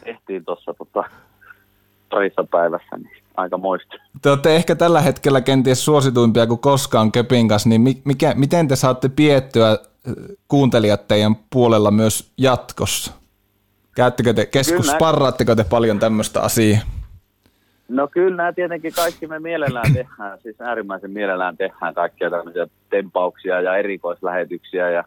Tehtiin 0.03 0.45
tuossa 0.45 0.73
tota, 0.73 1.03
parissa 2.09 2.43
päivässä, 2.51 2.97
niin 2.97 3.24
aika 3.37 3.57
moista. 3.57 3.95
Te 4.21 4.29
olette 4.29 4.55
ehkä 4.55 4.75
tällä 4.75 5.01
hetkellä 5.01 5.41
kenties 5.41 5.85
suosituimpia 5.85 6.47
kuin 6.47 6.59
koskaan 6.59 7.11
Köpin 7.11 7.47
kanssa, 7.47 7.69
niin 7.69 7.81
mikä, 8.05 8.33
miten 8.35 8.67
te 8.67 8.75
saatte 8.75 9.09
piettyä 9.09 9.77
kuuntelijat 10.47 11.07
teidän 11.07 11.35
puolella 11.49 11.91
myös 11.91 12.31
jatkossa? 12.37 13.13
Käyttekö 13.95 14.33
te, 14.33 14.45
keskus, 14.45 14.87
sparraatteko 14.87 15.55
te 15.55 15.63
paljon 15.63 15.99
tämmöistä 15.99 16.41
asiaa? 16.41 16.81
No 17.89 18.07
kyllä 18.07 18.37
nämä 18.37 18.53
tietenkin 18.53 18.93
kaikki 18.93 19.27
me 19.27 19.39
mielellään 19.39 19.93
tehdään, 19.93 20.39
siis 20.43 20.61
äärimmäisen 20.61 21.11
mielellään 21.11 21.57
tehdään 21.57 21.93
kaikkia 21.93 22.29
tämmöisiä 22.29 22.67
tempauksia 22.89 23.61
ja 23.61 23.77
erikoislähetyksiä 23.77 24.89
ja 24.89 25.03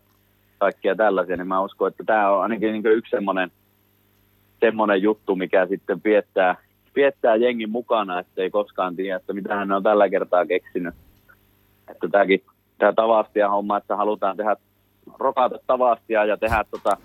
kaikkia 0.58 0.96
tällaisia, 0.96 1.36
niin 1.36 1.48
mä 1.48 1.60
uskon, 1.60 1.88
että 1.88 2.04
tämä 2.06 2.30
on 2.30 2.42
ainakin 2.42 2.72
niin 2.72 2.86
yksi 2.86 3.10
semmoinen, 3.10 3.50
semmoinen 4.60 5.02
juttu, 5.02 5.36
mikä 5.36 5.66
sitten 5.66 6.00
viettää, 6.04 6.56
viettää 6.98 7.36
jengin 7.36 7.70
mukana, 7.70 8.18
että 8.18 8.42
ei 8.42 8.50
koskaan 8.50 8.96
tiedä, 8.96 9.16
että 9.16 9.32
mitä 9.32 9.54
hän 9.54 9.72
on 9.72 9.82
tällä 9.82 10.08
kertaa 10.08 10.46
keksinyt. 10.46 10.94
Että 11.90 12.08
tämäkin, 12.08 12.42
tämä 12.78 12.92
tavastia 12.92 13.50
homma, 13.50 13.76
että 13.76 13.96
halutaan 13.96 14.36
tehdä 14.36 14.56
rokata 15.18 15.58
tavastia 15.66 16.24
ja 16.24 16.36
tehdä 16.36 16.64
tota 16.70 16.96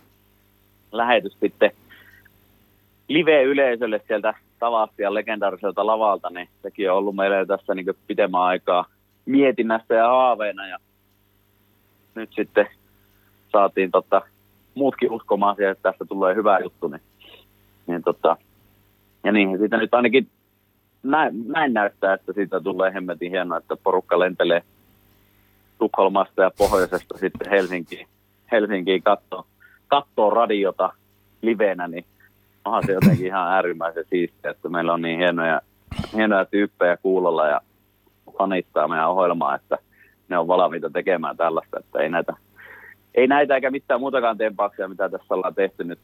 lähetys 0.91 1.37
sitten 1.39 1.71
live-yleisölle 3.07 4.01
sieltä 4.07 4.33
tavastian 4.59 5.13
legendaariselta 5.13 5.85
lavalta, 5.85 6.29
niin 6.29 6.49
sekin 6.61 6.91
on 6.91 6.97
ollut 6.97 7.15
meille 7.15 7.45
tässä 7.45 7.75
niin 7.75 7.85
pitemmän 8.07 8.41
aikaa 8.41 8.85
mietinnässä 9.25 9.93
ja 9.93 10.07
haaveena. 10.07 10.67
Ja 10.67 10.77
nyt 12.15 12.29
sitten 12.35 12.67
saatiin 13.51 13.91
tota, 13.91 14.21
muutkin 14.75 15.11
uskomaan 15.11 15.55
siihen, 15.55 15.71
että 15.71 15.91
tästä 15.91 16.05
tulee 16.05 16.35
hyvä 16.35 16.59
juttu. 16.59 16.87
Niin, 16.87 17.01
niin 17.87 18.03
tota, 18.03 18.37
ja 19.23 19.31
niin, 19.31 19.57
siitä 19.57 19.77
nyt 19.77 19.93
ainakin 19.93 20.27
näin, 21.03 21.73
näyttää, 21.73 22.13
että 22.13 22.33
siitä 22.33 22.61
tulee 22.61 22.93
hemmetin 22.93 23.31
hienoa, 23.31 23.57
että 23.57 23.75
porukka 23.83 24.19
lentelee 24.19 24.63
Tukholmasta 25.79 26.41
ja 26.41 26.51
pohjoisesta 26.57 27.17
sitten 27.17 27.49
Helsinkiin, 27.49 28.07
Helsinkiin 28.51 29.03
kattoo, 29.03 29.45
kattoo 29.87 30.29
radiota 30.29 30.93
livenä, 31.41 31.87
niin 31.87 32.05
onhan 32.65 32.83
se 32.85 32.91
jotenkin 32.91 33.25
ihan 33.25 33.51
äärimmäisen 33.51 34.05
siistiä, 34.09 34.51
että 34.51 34.69
meillä 34.69 34.93
on 34.93 35.01
niin 35.01 35.19
hienoja, 35.19 35.61
hienoja 36.15 36.45
tyyppejä 36.45 36.97
kuulolla 36.97 37.47
ja 37.47 37.61
fanittaa 38.37 38.87
meidän 38.87 39.09
ohjelmaa, 39.09 39.55
että 39.55 39.77
ne 40.29 40.37
on 40.37 40.47
valmiita 40.47 40.89
tekemään 40.89 41.37
tällaista, 41.37 41.79
että 41.79 41.99
ei 41.99 42.09
näitä, 42.09 42.33
ei 43.15 43.27
näitä 43.27 43.55
eikä 43.55 43.71
mitään 43.71 43.99
muutakaan 43.99 44.37
tempauksia, 44.37 44.87
mitä 44.87 45.09
tässä 45.09 45.33
ollaan 45.33 45.55
tehty 45.55 45.83
nyt 45.83 45.99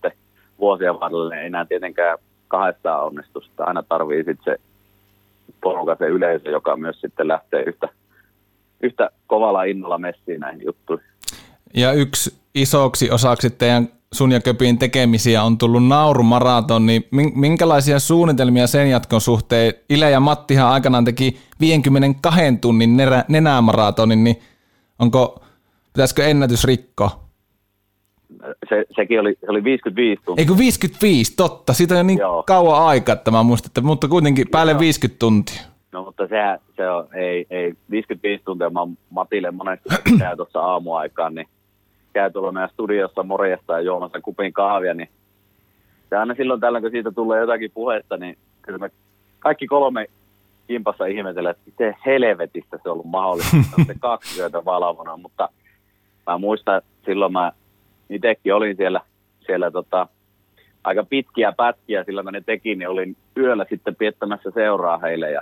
vuosien 0.60 1.00
varrella, 1.00 1.30
niin 1.30 1.44
ei 1.44 1.50
näin 1.50 1.68
tietenkään 1.68 2.18
kahdestaan 2.50 3.06
onnistusta. 3.06 3.64
Aina 3.64 3.84
tarvii 3.84 4.24
sitten 4.24 4.46
se 4.46 4.58
poruka, 5.62 5.96
se 5.96 6.06
yleisö, 6.06 6.50
joka 6.50 6.78
myös 6.78 7.02
sitten 7.02 7.28
lähtee 7.28 7.64
yhtä, 7.64 7.90
yhtä 8.84 9.10
kovalla 9.28 9.64
innolla 9.64 9.98
messiin 9.98 10.40
näihin 10.40 10.66
juttuihin. 10.66 11.06
Ja 11.74 11.92
yksi 11.92 12.40
isoksi 12.56 13.12
osaksi 13.12 13.50
teidän 13.50 13.90
sun 14.14 14.32
ja 14.32 14.40
Köpin 14.40 14.78
tekemisiä 14.78 15.44
on 15.44 15.58
tullut 15.58 15.88
naurumaraton, 15.88 16.86
niin 16.86 17.08
minkälaisia 17.36 18.00
suunnitelmia 18.00 18.68
sen 18.68 18.90
jatkon 18.90 19.22
suhteen? 19.22 19.74
Ile 19.90 20.12
ja 20.12 20.20
Mattihan 20.20 20.72
aikanaan 20.72 21.06
teki 21.06 21.40
52 21.60 22.42
tunnin 22.62 22.98
nenä, 22.98 23.26
nenämaratonin, 23.28 24.24
niin 24.24 24.42
onko, 25.00 25.44
pitäisikö 25.94 26.28
ennätys 26.28 26.64
rikko? 26.64 27.29
Se, 28.70 28.86
sekin 28.96 29.20
oli, 29.20 29.36
se 29.40 29.52
oli 29.52 29.64
55 29.64 30.22
tuntia. 30.26 30.42
Eikö 30.42 30.58
55, 30.58 31.36
totta. 31.36 31.74
Siitä 31.74 32.00
on 32.00 32.08
niin 32.08 32.20
Joo. 32.20 32.44
kauan 32.44 32.86
aikaa, 32.86 33.14
että 33.14 33.32
mä 33.32 33.44
muistan, 33.44 33.70
että, 33.70 33.82
mutta 33.82 34.08
kuitenkin 34.08 34.48
päälle 34.52 34.72
Joo. 34.72 34.80
50 34.80 35.20
tuntia. 35.20 35.62
No 35.92 36.04
mutta 36.04 36.28
sehän, 36.28 36.60
se 36.76 36.90
on, 36.90 37.08
ei, 37.14 37.46
ei 37.50 37.74
55 37.90 38.44
tuntia, 38.44 38.70
mä 38.70 38.80
Matille 39.10 39.52
monesti 39.52 39.90
tuossa 40.38 40.60
aamuaikaan, 40.60 41.36
niin 41.36 41.48
käy 42.14 42.32
tuolla 42.32 42.52
meidän 42.52 42.70
studiossa 42.70 43.24
morjesta 43.24 43.74
ja 43.74 43.82
juomassa 43.82 44.22
kupin 44.22 44.54
kahvia, 44.54 44.94
niin 44.94 45.10
se 46.10 46.16
aina 46.16 46.36
silloin 46.36 46.60
tällöin, 46.60 46.82
kun 46.82 46.92
siitä 46.92 47.12
tulee 47.12 47.40
jotakin 47.40 47.72
puhetta, 47.74 48.18
niin 48.18 48.38
kyllä 48.62 48.80
me 48.80 48.92
kaikki 49.40 49.68
kolme 49.68 50.08
kimpassa 50.68 51.06
ihmetellä, 51.06 51.50
että 51.50 51.64
miten 51.66 51.96
helvetistä 52.06 52.80
se 52.84 52.90
on 52.90 52.94
ollut 52.94 53.06
mahdollista, 53.06 53.58
se 53.88 53.96
kaksi 54.00 54.42
yötä 54.42 54.66
valvona, 54.66 55.18
mutta 55.18 55.50
mä 56.28 56.38
muistan, 56.38 56.82
silloin 57.06 57.34
mä 57.34 57.52
itsekin 58.10 58.54
olin 58.54 58.76
siellä, 58.76 59.02
siellä 59.40 59.72
tota, 59.72 60.08
aika 60.84 61.04
pitkiä 61.04 61.52
pätkiä 61.58 62.04
silloin, 62.04 62.26
kun 62.26 62.34
ne 62.34 62.42
teki, 62.46 62.76
niin 62.76 62.90
olin 62.90 63.18
yöllä 63.38 63.66
sitten 63.70 63.96
piettämässä 63.96 64.52
seuraa 64.52 64.98
heille 64.98 65.32
ja 65.32 65.42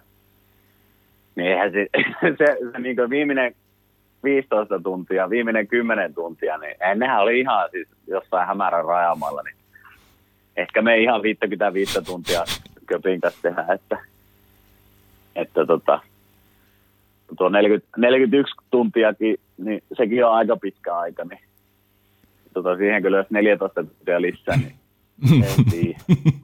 niin 1.35 1.47
eihän 1.47 1.71
se, 1.71 1.87
se, 2.37 2.57
se 2.71 2.79
niin 2.79 3.09
viimeinen 3.09 3.55
15 4.23 4.79
tuntia, 4.79 5.29
viimeinen 5.29 5.67
10 5.67 6.13
tuntia, 6.13 6.57
niin 6.57 6.75
nehän 6.95 7.21
oli 7.21 7.39
ihan 7.39 7.69
siis 7.71 7.87
jossain 8.07 8.47
hämärän 8.47 8.85
rajamalla, 8.85 9.41
niin 9.41 9.55
ehkä 10.57 10.81
me 10.81 10.97
ihan 10.97 11.21
55 11.21 12.01
tuntia 12.01 12.43
köpin 12.85 13.21
kanssa 13.21 13.41
tehdä, 13.41 13.65
että, 13.73 13.99
että 15.35 15.65
tota, 15.65 15.99
tuo 17.37 17.49
40, 17.49 17.87
41 17.97 18.55
tuntiakin, 18.71 19.37
niin 19.57 19.83
sekin 19.97 20.25
on 20.25 20.33
aika 20.33 20.57
pitkä 20.57 20.97
aika, 20.97 21.23
niin 21.23 21.39
tota, 22.63 22.77
siihen 22.77 23.01
kyllä 23.01 23.17
jos 23.17 23.29
14 23.29 23.83
tuntia 23.83 24.21
lisää, 24.21 24.57
niin 24.57 25.43
en 25.43 25.65
tiedä. 25.71 25.99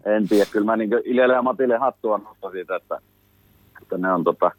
En 0.05 0.27
tiedä. 0.27 0.45
Kyllä 0.51 0.65
mä 0.65 0.77
niin 0.77 0.89
Iljelle 1.05 1.33
ja 1.33 1.41
Matille 1.41 1.77
hattua 1.77 2.17
nostan 2.17 2.51
siitä, 2.51 2.75
että, 2.75 2.99
että 3.81 3.97
ne 3.97 4.13
on 4.13 4.23
tota, 4.23 4.51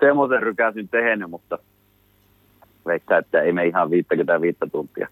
semmoisen 0.00 0.42
rykäsyn 0.42 0.88
tehnyt, 0.88 1.30
mutta– 1.30 1.58
veikkää, 2.86 3.18
että 3.18 3.40
ei 3.40 3.52
me 3.52 3.66
ihan 3.66 3.90
55 3.90 4.58
tuntia 4.72 5.08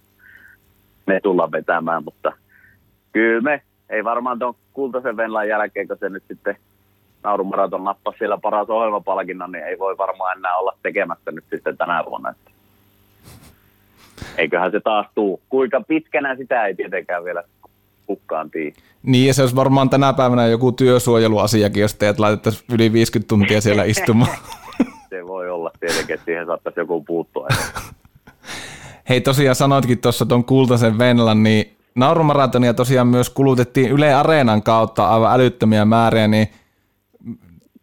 me 1.06 1.20
tulla 1.22 1.52
vetämään, 1.52 2.04
mutta 2.04 2.32
kyllä 3.12 3.40
me, 3.40 3.62
ei 3.88 4.04
varmaan 4.04 4.38
tuon 4.38 4.54
kultaisen 4.72 5.16
Venlan 5.16 5.48
jälkeen, 5.48 5.88
kun 5.88 5.96
se 6.00 6.08
nyt 6.08 6.22
sitten 6.28 6.56
naurumaraton 7.22 7.84
nappasi 7.84 8.18
siellä 8.18 8.38
paras 8.38 8.70
ohjelmapalkinnon, 8.70 9.52
niin 9.52 9.64
ei 9.64 9.78
voi 9.78 9.98
varmaan 9.98 10.38
enää 10.38 10.56
olla 10.56 10.76
tekemättä 10.82 11.32
nyt 11.32 11.44
sitten 11.50 11.76
tänä 11.76 12.04
vuonna. 12.06 12.30
Että 12.30 12.50
eiköhän 14.38 14.70
se 14.70 14.80
taas 14.80 15.06
tuu. 15.14 15.40
Kuinka 15.48 15.80
pitkänä 15.88 16.36
sitä 16.36 16.66
ei 16.66 16.74
tietenkään 16.74 17.24
vielä 17.24 17.42
kukaan 18.06 18.50
tiedä. 18.50 18.76
Niin, 19.02 19.26
ja 19.26 19.34
se 19.34 19.42
olisi 19.42 19.56
varmaan 19.56 19.90
tänä 19.90 20.12
päivänä 20.12 20.46
joku 20.46 20.72
työsuojeluasiakin, 20.72 21.80
jos 21.80 21.94
teet 21.94 22.18
laitettaisiin 22.18 22.64
yli 22.72 22.92
50 22.92 23.28
tuntia 23.28 23.60
siellä 23.60 23.84
istumaan. 23.94 24.36
se 25.10 25.26
voi 25.26 25.50
olla 25.50 25.70
tietenkin, 25.80 26.14
että 26.14 26.24
siihen 26.24 26.46
saattaisi 26.46 26.80
joku 26.80 27.04
puuttua. 27.04 27.48
Hei 29.08 29.20
tosiaan 29.20 29.54
sanoitkin 29.54 29.98
tuossa 29.98 30.26
tuon 30.26 30.44
kultaisen 30.44 30.98
Venlan, 30.98 31.42
niin 31.42 31.76
naurumaratonia 31.94 32.74
tosiaan 32.74 33.06
myös 33.06 33.30
kulutettiin 33.30 33.90
Yle 33.90 34.14
Areenan 34.14 34.62
kautta 34.62 35.08
aivan 35.08 35.32
älyttömiä 35.32 35.84
määriä, 35.84 36.28
niin 36.28 36.48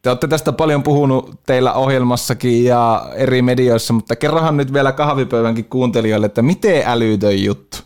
Te 0.07 0.11
olette 0.11 0.27
tästä 0.27 0.51
paljon 0.51 0.83
puhunut 0.83 1.35
teillä 1.45 1.73
ohjelmassakin 1.73 2.65
ja 2.65 3.01
eri 3.15 3.41
medioissa, 3.41 3.93
mutta 3.93 4.15
kerrohan 4.15 4.57
nyt 4.57 4.73
vielä 4.73 4.91
kahvipöydänkin 4.91 5.65
kuuntelijoille, 5.65 6.25
että 6.25 6.41
miten 6.41 6.83
älytön 6.85 7.43
juttu? 7.43 7.77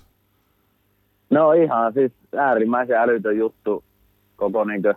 No 1.30 1.52
ihan 1.52 1.94
siis 1.94 2.12
äärimmäisen 2.38 2.98
älytön 2.98 3.38
juttu 3.38 3.84
koko, 4.36 4.64
niinkö, 4.64 4.94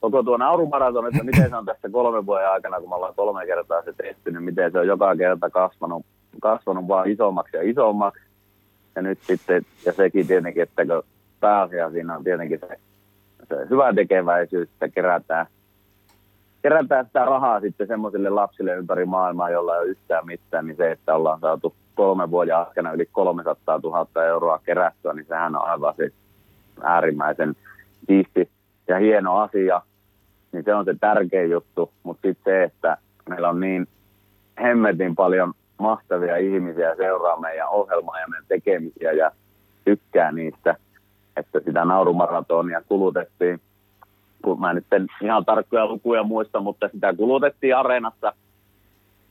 koko 0.00 0.22
tuo 0.22 0.36
naurumaraton, 0.36 1.06
että 1.06 1.24
miten 1.24 1.50
se 1.50 1.56
on 1.56 1.64
tässä 1.64 1.88
kolmen 1.88 2.26
vuoden 2.26 2.50
aikana, 2.50 2.80
kun 2.80 2.88
me 2.88 2.94
ollaan 2.94 3.14
kolme 3.14 3.46
kertaa 3.46 3.82
se 3.82 3.92
tehty, 3.92 4.30
niin 4.30 4.42
miten 4.42 4.72
se 4.72 4.78
on 4.78 4.86
joka 4.86 5.16
kerta 5.16 5.50
kasvanut, 5.50 6.06
kasvanut 6.40 6.88
vaan 6.88 7.10
isommaksi 7.10 7.56
ja 7.56 7.70
isommaksi. 7.70 8.22
Ja 8.96 9.02
nyt 9.02 9.18
sitten, 9.22 9.62
ja 9.86 9.92
sekin 9.92 10.26
tietenkin, 10.26 10.62
että 10.62 10.86
kun 10.86 11.02
pääasia 11.40 11.90
siinä 11.90 12.16
on 12.16 12.24
tietenkin 12.24 12.60
se, 12.60 12.76
se 13.48 13.56
hyvä 13.70 13.92
tekeväisyys, 13.94 14.68
että 14.68 14.88
kerätään, 14.88 15.46
kerätään 16.62 17.06
sitä 17.06 17.24
rahaa 17.24 17.60
sitten 17.60 17.86
semmoisille 17.86 18.30
lapsille 18.30 18.74
ympäri 18.74 19.04
maailmaa, 19.04 19.50
jolla 19.50 19.74
ei 19.74 19.80
ole 19.80 19.88
yhtään 19.88 20.26
mitään, 20.26 20.66
niin 20.66 20.76
se, 20.76 20.90
että 20.90 21.14
ollaan 21.14 21.40
saatu 21.40 21.74
kolme 21.94 22.30
vuoden 22.30 22.56
aikana 22.56 22.92
yli 22.92 23.06
300 23.12 23.80
000 23.82 24.24
euroa 24.24 24.60
kerättyä, 24.64 25.12
niin 25.12 25.26
sehän 25.26 25.56
on 25.56 25.64
aivan 25.64 25.94
siis 25.96 26.12
äärimmäisen 26.82 27.56
siisti 28.06 28.50
ja 28.88 28.98
hieno 28.98 29.38
asia. 29.38 29.82
Niin 30.52 30.64
se 30.64 30.74
on 30.74 30.84
se 30.84 30.94
tärkein 31.00 31.50
juttu, 31.50 31.92
mutta 32.02 32.28
sitten 32.28 32.52
se, 32.52 32.62
että 32.62 32.96
meillä 33.28 33.48
on 33.48 33.60
niin 33.60 33.88
hemmetin 34.62 35.14
paljon 35.14 35.54
mahtavia 35.78 36.36
ihmisiä 36.36 36.96
seuraa 36.96 37.40
meidän 37.40 37.68
ohjelmaa 37.68 38.20
ja 38.20 38.28
meidän 38.28 38.46
tekemisiä 38.48 39.12
ja 39.12 39.30
tykkää 39.84 40.32
niistä, 40.32 40.76
että 41.36 41.60
sitä 41.60 41.84
naurumaratonia 41.84 42.82
kulutettiin, 42.88 43.60
kun 44.42 44.60
mä 44.60 44.72
nyt 44.72 44.92
en 44.92 45.06
ihan 45.22 45.44
tarkkoja 45.44 45.86
lukuja 45.86 46.22
muista, 46.22 46.60
mutta 46.60 46.88
sitä 46.88 47.14
kulutettiin 47.14 47.76
areenassa 47.76 48.32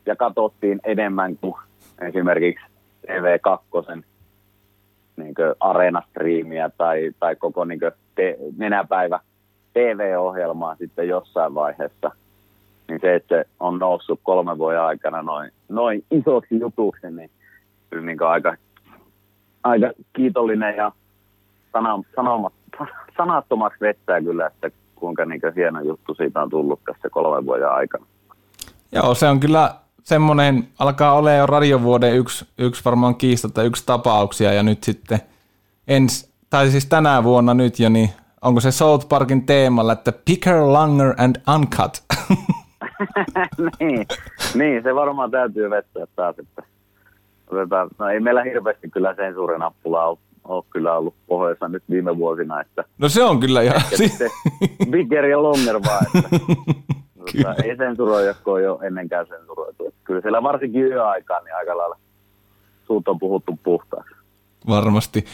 ja 0.06 0.16
katsottiin 0.16 0.80
enemmän 0.84 1.38
kuin 1.38 1.56
esimerkiksi 2.02 2.66
TV2 3.08 4.04
niin 5.18 5.36
areenastriimiä 5.60 6.70
tai, 6.78 7.12
tai 7.20 7.36
koko 7.36 7.66
niin 7.66 7.80
te, 8.16 8.38
nenäpäivä 8.58 9.20
TV-ohjelmaa 9.74 10.76
sitten 10.76 11.08
jossain 11.08 11.54
vaiheessa. 11.54 12.12
Niin 12.88 13.00
se, 13.02 13.16
että 13.16 13.36
se 13.36 13.46
on 13.60 13.80
noussut 13.80 14.20
kolmen 14.24 14.58
vuoden 14.58 14.82
aikana 14.82 15.22
noin, 15.22 15.52
noin 15.70 16.04
isoksi 16.12 16.60
jutuksi, 16.60 17.12
niin 17.12 17.30
kyllä 17.90 18.06
niin 18.06 18.24
aika, 18.24 18.56
aika 19.64 19.92
kiitollinen 20.14 20.76
ja 20.76 20.92
sana, 21.74 22.04
sanomat, 22.16 22.54
sanattomaksi 23.18 23.82
vettää 23.82 24.22
kyllä, 24.22 24.48
että 24.48 24.72
kuinka 25.02 25.26
niin 25.26 25.42
hieno 25.56 25.82
juttu 25.82 26.14
siitä 26.14 26.42
on 26.42 26.50
tullut 26.50 26.80
tässä 26.86 27.10
kolmen 27.10 27.46
vuoden 27.46 27.70
aikana. 27.70 28.06
Joo, 28.92 29.16
se 29.16 29.28
on 29.28 29.40
kyllä 29.40 29.76
semmoinen, 30.04 30.68
alkaa 30.80 31.14
olla 31.14 31.34
jo 31.34 31.46
radiovuoden 31.46 32.16
yksi, 32.16 32.46
yksi 32.58 32.86
varmaan 32.86 33.16
kiistatta 33.16 33.64
yksi 33.64 33.86
tapauksia 33.86 34.54
ja 34.54 34.64
nyt 34.64 34.84
sitten 34.84 35.20
ens, 35.88 36.34
tai 36.50 36.70
siis 36.70 36.86
tänä 36.86 37.24
vuonna 37.24 37.54
nyt 37.54 37.80
jo, 37.80 37.90
niin 37.90 38.10
onko 38.42 38.60
se 38.60 38.72
South 38.72 39.08
Parkin 39.08 39.46
teemalla, 39.46 39.94
että 39.94 40.12
Picker, 40.26 40.56
Langer 40.56 41.14
and 41.18 41.36
Uncut? 41.56 42.04
niin, 43.80 44.06
niin, 44.56 44.84
se 44.84 44.96
varmaan 44.96 45.32
täytyy 45.32 45.70
vettää 45.70 46.06
taas, 46.16 46.36
että 46.40 46.64
otetaan, 47.48 47.90
no 48.00 48.10
ei 48.10 48.20
meillä 48.20 48.44
hirveästi 48.44 48.90
kyllä 48.90 49.16
sensuurinappulaa 49.16 50.08
ole, 50.10 50.18
ole 50.44 50.64
kyllä 50.70 50.98
ollut 50.98 51.16
pohjoissa 51.28 51.68
nyt 51.68 51.84
viime 51.90 52.18
vuosina, 52.18 52.62
että 52.62 52.84
No 52.98 53.10
se 53.10 53.24
on 53.24 53.40
kyllä 53.40 53.62
ihan... 53.62 53.82
Bigger 54.92 55.26
ja 55.26 55.44
Longer 55.44 55.80
vaan, 55.84 56.06
että 56.06 56.30
Kyllä. 57.32 57.56
Ei 57.64 57.78
sensuroida, 57.78 58.34
kun 58.34 58.54
on 58.54 58.64
jo 58.64 58.80
ennenkään 58.84 59.28
sensuroitu. 59.28 59.94
Kyllä 60.04 60.22
siellä 60.22 60.44
varsinkin 60.44 60.84
yöaikaan 60.84 61.44
niin 61.44 61.56
aika 61.56 61.78
lailla 61.78 61.98
suut 62.88 63.08
on 63.08 63.20
puhuttu 63.20 63.60
puhtaaksi. 63.64 64.16
Varmasti. 64.68 65.26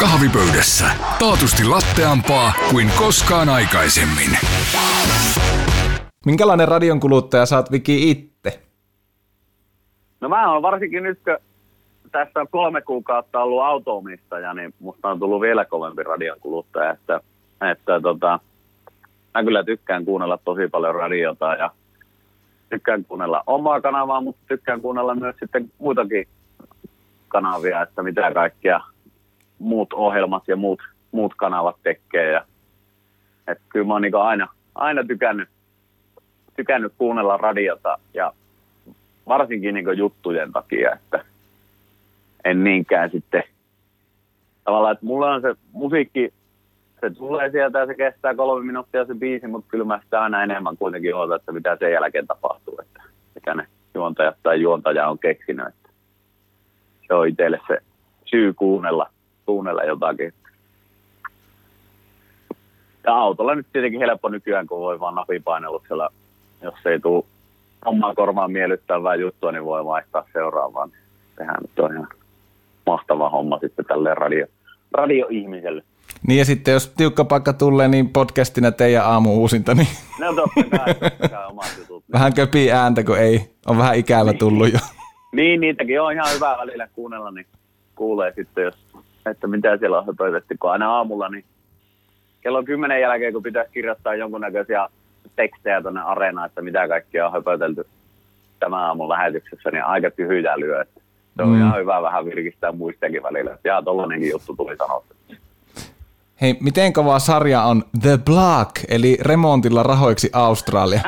Kahvipöydässä. 0.00 0.84
Taatusti 1.18 1.64
latteampaa 1.64 2.52
kuin 2.70 2.90
koskaan 2.98 3.48
aikaisemmin. 3.48 4.30
Minkälainen 6.26 6.68
radion 6.68 7.00
kuluttaja 7.00 7.46
saat 7.46 7.72
Viki 7.72 8.10
itse? 8.10 8.60
No 10.20 10.28
mä 10.28 10.52
oon 10.52 10.62
varsinkin 10.62 11.02
nyt, 11.02 11.18
kun 11.24 11.36
tässä 12.12 12.40
on 12.40 12.48
kolme 12.50 12.80
kuukautta 12.82 13.42
ollut 13.42 13.62
autoomistaja, 13.62 14.54
niin 14.54 14.74
musta 14.80 15.08
on 15.08 15.18
tullut 15.18 15.40
vielä 15.40 15.64
kovempi 15.64 16.02
radion 16.02 16.40
kuluttaja, 16.40 16.90
että, 16.90 17.20
että 17.70 18.00
tota, 18.00 18.40
mä 19.34 19.44
kyllä 19.44 19.64
tykkään 19.64 20.04
kuunnella 20.04 20.38
tosi 20.44 20.68
paljon 20.68 20.94
radiota 20.94 21.54
ja 21.54 21.70
tykkään 22.70 23.04
kuunnella 23.04 23.42
omaa 23.46 23.80
kanavaa, 23.80 24.20
mutta 24.20 24.42
tykkään 24.48 24.80
kuunnella 24.80 25.14
myös 25.14 25.36
sitten 25.40 25.70
muitakin 25.78 26.28
kanavia, 27.28 27.82
että 27.82 28.02
mitä 28.02 28.32
kaikkia 28.34 28.80
muut 29.58 29.92
ohjelmat 29.92 30.48
ja 30.48 30.56
muut, 30.56 30.80
muut 31.12 31.34
kanavat 31.34 31.76
tekee. 31.82 32.30
Ja, 32.30 32.44
että 33.48 33.64
kyllä 33.68 33.86
mä 33.86 33.92
oon 33.92 34.02
niin 34.02 34.16
aina, 34.16 34.48
aina 34.74 35.04
tykännyt, 35.04 35.48
tykännyt 36.56 36.92
kuunnella 36.98 37.36
radiota 37.36 37.98
ja 38.14 38.32
varsinkin 39.28 39.74
niin 39.74 39.98
juttujen 39.98 40.52
takia, 40.52 40.92
että 40.92 41.24
en 42.44 42.64
niinkään 42.64 43.10
sitten 43.10 43.42
tavallaan, 44.64 44.92
että 44.92 45.06
mulla 45.06 45.34
on 45.34 45.40
se 45.40 45.54
musiikki 45.72 46.32
se 47.02 47.10
tulee 47.10 47.50
sieltä 47.50 47.78
ja 47.78 47.86
se 47.86 47.94
kestää 47.94 48.34
kolme 48.34 48.66
minuuttia 48.66 49.04
se 49.04 49.14
biisi, 49.14 49.46
mutta 49.46 49.70
kyllä 49.70 49.84
mä 49.84 50.00
sitä 50.04 50.22
aina 50.22 50.42
enemmän 50.42 50.76
kuitenkin 50.76 51.14
odotan, 51.14 51.36
että 51.36 51.52
mitä 51.52 51.76
sen 51.80 51.92
jälkeen 51.92 52.26
tapahtuu, 52.26 52.78
että 52.82 53.02
mikä 53.34 53.54
ne 53.54 53.66
juontajat 53.94 54.36
tai 54.42 54.60
juontaja 54.60 55.08
on 55.08 55.18
keksinyt. 55.18 55.66
Että 55.66 55.88
se 57.06 57.14
on 57.14 57.28
itselle 57.28 57.60
se 57.66 57.78
syy 58.24 58.52
kuunnella, 58.52 59.10
kuunnella 59.46 59.84
jotakin. 59.84 60.32
Ja 63.04 63.14
autolla 63.14 63.54
nyt 63.54 63.66
tietenkin 63.72 64.00
helppo 64.00 64.28
nykyään, 64.28 64.66
kun 64.66 64.80
voi 64.80 65.00
vaan 65.00 65.14
napipaineluksella, 65.14 66.08
jos 66.62 66.86
ei 66.86 67.00
tule 67.00 67.24
omaan 67.84 68.14
kormaan 68.14 68.52
miellyttävää 68.52 69.14
juttua, 69.14 69.52
niin 69.52 69.64
voi 69.64 69.84
vaihtaa 69.84 70.24
seuraavaan. 70.32 70.90
Sehän 71.36 71.56
nyt 71.60 71.78
on 71.78 71.92
ihan 71.92 72.08
mahtava 72.86 73.30
homma 73.30 73.58
sitten 73.58 73.84
tälle 73.84 74.14
radio, 74.14 74.46
radioihmiselle. 74.92 75.82
Niin 76.26 76.38
ja 76.38 76.44
sitten 76.44 76.72
jos 76.72 76.88
tiukka 76.88 77.24
paikka 77.24 77.52
tulee, 77.52 77.88
niin 77.88 78.08
podcastina 78.08 78.72
teidän 78.72 79.04
aamu 79.04 79.34
uusinta, 79.34 79.74
niin... 79.74 79.88
No 80.20 80.34
totta 80.34 80.78
kai, 80.78 80.94
totta 80.94 81.28
kai 81.28 81.46
omat 81.46 81.74
jutut. 81.78 82.04
Vähän 82.12 82.34
köpii 82.34 82.72
ääntä, 82.72 83.04
kun 83.04 83.18
ei, 83.18 83.50
on 83.66 83.78
vähän 83.78 83.96
ikävä 83.96 84.30
niin. 84.30 84.38
tullut 84.38 84.72
jo. 84.72 84.78
Niin, 85.32 85.60
niitäkin 85.60 86.00
on 86.00 86.12
ihan 86.12 86.34
hyvä 86.34 86.56
välillä 86.58 86.88
kuunnella, 86.92 87.30
niin 87.30 87.46
kuulee 87.94 88.32
sitten, 88.36 88.64
jos, 88.64 88.74
että 89.26 89.46
mitä 89.46 89.76
siellä 89.76 89.98
on 89.98 90.16
toivettu, 90.16 90.54
kun 90.60 90.70
aina 90.70 90.96
aamulla, 90.96 91.28
niin 91.28 91.44
kello 92.40 92.62
kymmenen 92.62 93.00
jälkeen, 93.00 93.32
kun 93.32 93.42
pitäisi 93.42 93.72
kirjoittaa 93.72 94.14
jonkunnäköisiä 94.14 94.88
tekstejä 95.36 95.82
tuonne 95.82 96.00
areenaan, 96.00 96.46
että 96.46 96.62
mitä 96.62 96.88
kaikkea 96.88 97.26
on 97.26 97.32
höpötelty 97.32 97.86
tämän 98.60 98.80
aamun 98.80 99.08
lähetyksessä, 99.08 99.70
niin 99.70 99.84
aika 99.84 100.10
tyhjää 100.10 100.60
lyö. 100.60 100.80
Että 100.80 101.00
se 101.36 101.42
on 101.42 101.48
mm. 101.48 101.60
ihan 101.60 101.80
hyvä 101.80 102.02
vähän 102.02 102.24
virkistää 102.24 102.72
muistakin 102.72 103.22
välillä. 103.22 103.58
Ja 103.64 103.82
tollanenkin 103.82 104.30
juttu 104.30 104.56
tuli 104.56 104.76
sanottu. 104.76 105.14
Hei, 106.40 106.56
miten 106.60 106.92
kova 106.92 107.18
sarja 107.18 107.62
on 107.62 107.82
The 108.00 108.18
Block, 108.24 108.70
eli 108.88 109.18
remontilla 109.20 109.82
rahoiksi 109.82 110.30
Australia? 110.32 111.00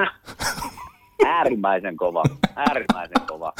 Äärimmäisen 1.26 1.96
kova, 1.96 2.22
äärimmäisen 2.56 3.26
kova. 3.26 3.52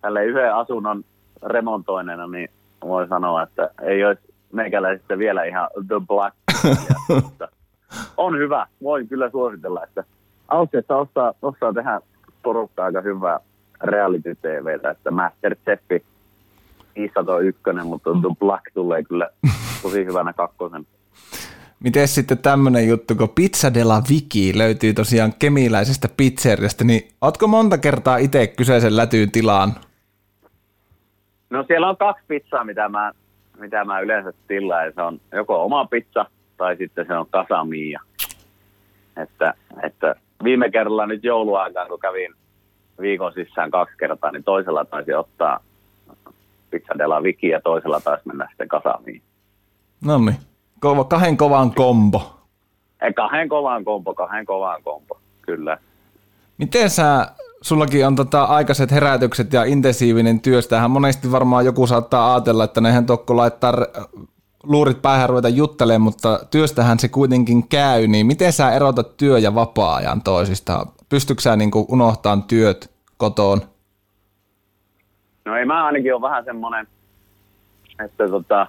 Tälle 0.00 0.24
yhden 0.24 0.54
asunnon 0.54 1.04
remontoineena, 1.46 2.26
niin 2.26 2.48
voi 2.82 3.08
sanoa, 3.08 3.42
että 3.42 3.70
ei 3.82 4.04
olisi 4.04 4.22
meikäläisistä 4.52 5.18
vielä 5.18 5.44
ihan 5.44 5.68
The 5.88 6.00
Black. 6.06 6.36
on 8.16 8.38
hyvä, 8.38 8.66
voin 8.82 9.08
kyllä 9.08 9.30
suositella, 9.30 9.84
että 9.84 10.04
Austriassa 10.48 10.96
osaa, 10.96 11.32
osaa 11.42 11.72
tehdä 11.72 12.00
porukka 12.42 12.84
aika 12.84 13.00
hyvää 13.00 13.40
reality 13.82 14.34
TVtä, 14.34 14.90
että 14.90 15.10
Masterchefi 15.10 16.04
501, 16.96 17.62
mutta 17.84 18.10
The 18.10 18.36
Black 18.38 18.64
tulee 18.74 19.02
kyllä 19.02 19.30
tosi 19.82 20.04
hyvänä 20.04 20.32
kakkosen. 20.32 20.86
Miten 21.80 22.08
sitten 22.08 22.38
tämmöinen 22.38 22.88
juttu, 22.88 23.14
kun 23.14 23.28
Pizza 23.28 23.74
della 23.74 24.02
Viki 24.08 24.58
löytyy 24.58 24.94
tosiaan 24.94 25.32
kemiläisestä 25.38 26.08
pizzeriasta, 26.16 26.84
niin 26.84 27.08
ootko 27.20 27.46
monta 27.46 27.78
kertaa 27.78 28.16
itse 28.16 28.46
kyseisen 28.46 28.96
lätyyn 28.96 29.30
tilaan? 29.30 29.72
No 31.50 31.64
siellä 31.66 31.88
on 31.88 31.96
kaksi 31.96 32.24
pizzaa, 32.28 32.64
mitä 32.64 32.88
mä, 32.88 33.12
mitä 33.58 33.84
mä 33.84 34.00
yleensä 34.00 34.32
tilaan. 34.48 34.92
Se 34.94 35.02
on 35.02 35.20
joko 35.32 35.64
oma 35.64 35.84
pizza 35.84 36.26
tai 36.56 36.76
sitten 36.76 37.06
se 37.06 37.14
on 37.14 37.26
kasamia. 37.30 38.00
Että, 39.16 39.54
että 39.82 40.14
viime 40.44 40.70
kerralla 40.70 41.06
nyt 41.06 41.24
jouluaikaan, 41.24 41.88
kun 41.88 42.00
kävin 42.00 42.34
viikon 43.00 43.32
sisään 43.32 43.70
kaksi 43.70 43.96
kertaa, 43.98 44.30
niin 44.30 44.44
toisella 44.44 44.84
taisi 44.84 45.14
ottaa 45.14 45.60
pizza 46.70 46.98
della 46.98 47.22
Viki 47.22 47.48
ja 47.48 47.60
toisella 47.60 48.00
taisi 48.00 48.28
mennä 48.28 48.46
sitten 48.48 48.68
kasamiin. 48.68 49.22
No 50.04 50.18
niin, 50.18 50.36
Kova, 50.80 51.04
kahden 51.04 51.36
kovan 51.36 51.74
kombo. 51.74 52.34
Ei, 53.02 53.12
kahden 53.12 53.48
kovaan 53.48 53.84
kompo, 53.84 54.14
kahden 54.14 54.46
kovaan 54.46 54.82
kompo, 54.82 55.18
kyllä. 55.42 55.78
Miten 56.58 56.90
sä, 56.90 57.26
sullakin 57.62 58.06
on 58.06 58.16
tota 58.16 58.44
aikaiset 58.44 58.90
herätykset 58.90 59.52
ja 59.52 59.64
intensiivinen 59.64 60.40
työstähän 60.40 60.90
monesti 60.90 61.32
varmaan 61.32 61.64
joku 61.64 61.86
saattaa 61.86 62.34
ajatella, 62.34 62.64
että 62.64 62.80
nehän 62.80 63.06
tokko 63.06 63.36
laittaa 63.36 63.72
luurit 64.62 65.02
päähän 65.02 65.28
ruveta 65.28 65.48
juttelemaan, 65.48 66.02
mutta 66.02 66.40
työstähän 66.50 66.98
se 66.98 67.08
kuitenkin 67.08 67.68
käy, 67.68 68.06
niin 68.06 68.26
miten 68.26 68.52
sä 68.52 68.72
erotat 68.72 69.16
työ- 69.16 69.38
ja 69.38 69.54
vapaa-ajan 69.54 70.22
toisista? 70.22 70.86
Pystytkö 71.08 71.42
sä 71.42 71.56
niin 71.56 71.70
unohtamaan 71.88 72.42
työt 72.42 72.90
kotoon? 73.16 73.60
No 75.44 75.56
ei 75.56 75.64
mä 75.64 75.86
ainakin 75.86 76.14
ole 76.14 76.22
vähän 76.22 76.44
semmoinen, 76.44 76.86
että 78.04 78.28
tota, 78.28 78.66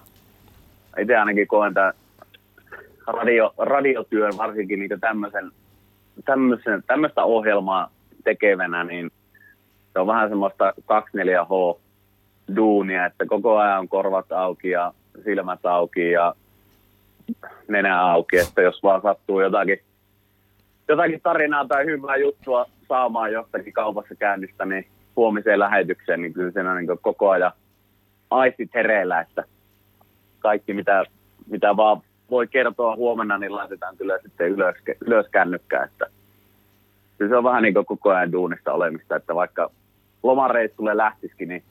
itse 0.99 1.17
ainakin 1.17 1.47
koen 1.47 1.73
tämän 1.73 1.93
radio, 3.07 3.53
radiotyön 3.57 4.37
varsinkin 4.37 4.79
niin 4.79 4.99
tämmöisen, 4.99 5.51
tämmöisen, 6.25 6.83
tämmöistä 6.87 7.23
ohjelmaa 7.23 7.91
tekevänä, 8.23 8.83
niin 8.83 9.11
se 9.93 9.99
on 9.99 10.07
vähän 10.07 10.29
semmoista 10.29 10.73
24H 10.81 11.79
duunia, 12.55 13.05
että 13.05 13.25
koko 13.25 13.57
ajan 13.57 13.79
on 13.79 13.89
korvat 13.89 14.31
auki 14.31 14.69
ja 14.69 14.93
silmät 15.23 15.65
auki 15.65 16.11
ja 16.11 16.35
nenä 17.67 18.01
auki, 18.01 18.37
että 18.37 18.61
jos 18.61 18.83
vaan 18.83 19.01
sattuu 19.01 19.41
jotakin, 19.41 19.79
jotakin 20.89 21.21
tarinaa 21.23 21.65
tai 21.67 21.85
hyvää 21.85 22.15
juttua 22.15 22.65
saamaan 22.87 23.31
jostakin 23.31 23.73
kaupassa 23.73 24.15
käynnistä, 24.15 24.65
niin 24.65 24.87
huomiseen 25.15 25.59
lähetykseen, 25.59 26.21
niin 26.21 26.33
kyllä 26.33 26.51
siinä 26.51 26.71
on 26.71 26.77
niin 26.77 26.99
koko 27.01 27.29
ajan 27.29 27.51
aistit 28.29 28.69
hereillä, 28.73 29.21
että 29.21 29.43
kaikki 30.39 30.73
mitä, 30.73 31.03
mitä 31.49 31.77
vaan 31.77 32.01
voi 32.29 32.47
kertoa 32.47 32.95
huomenna, 32.95 33.37
niin 33.37 33.55
laitetaan 33.55 33.97
kyllä 33.97 34.19
sitten 34.23 34.49
ylös, 34.49 34.75
ylös 35.01 35.25
kännykkää, 35.31 35.83
että 35.83 36.05
kyllä 37.17 37.29
se 37.29 37.37
on 37.37 37.43
vähän 37.43 37.63
niin 37.63 37.73
kuin 37.73 37.85
koko 37.85 38.09
ajan 38.09 38.31
duunista 38.31 38.73
olemista, 38.73 39.15
että 39.15 39.35
vaikka 39.35 39.71
lomareissulle 40.23 40.97
lähtisikin, 40.97 41.49
niin 41.49 41.63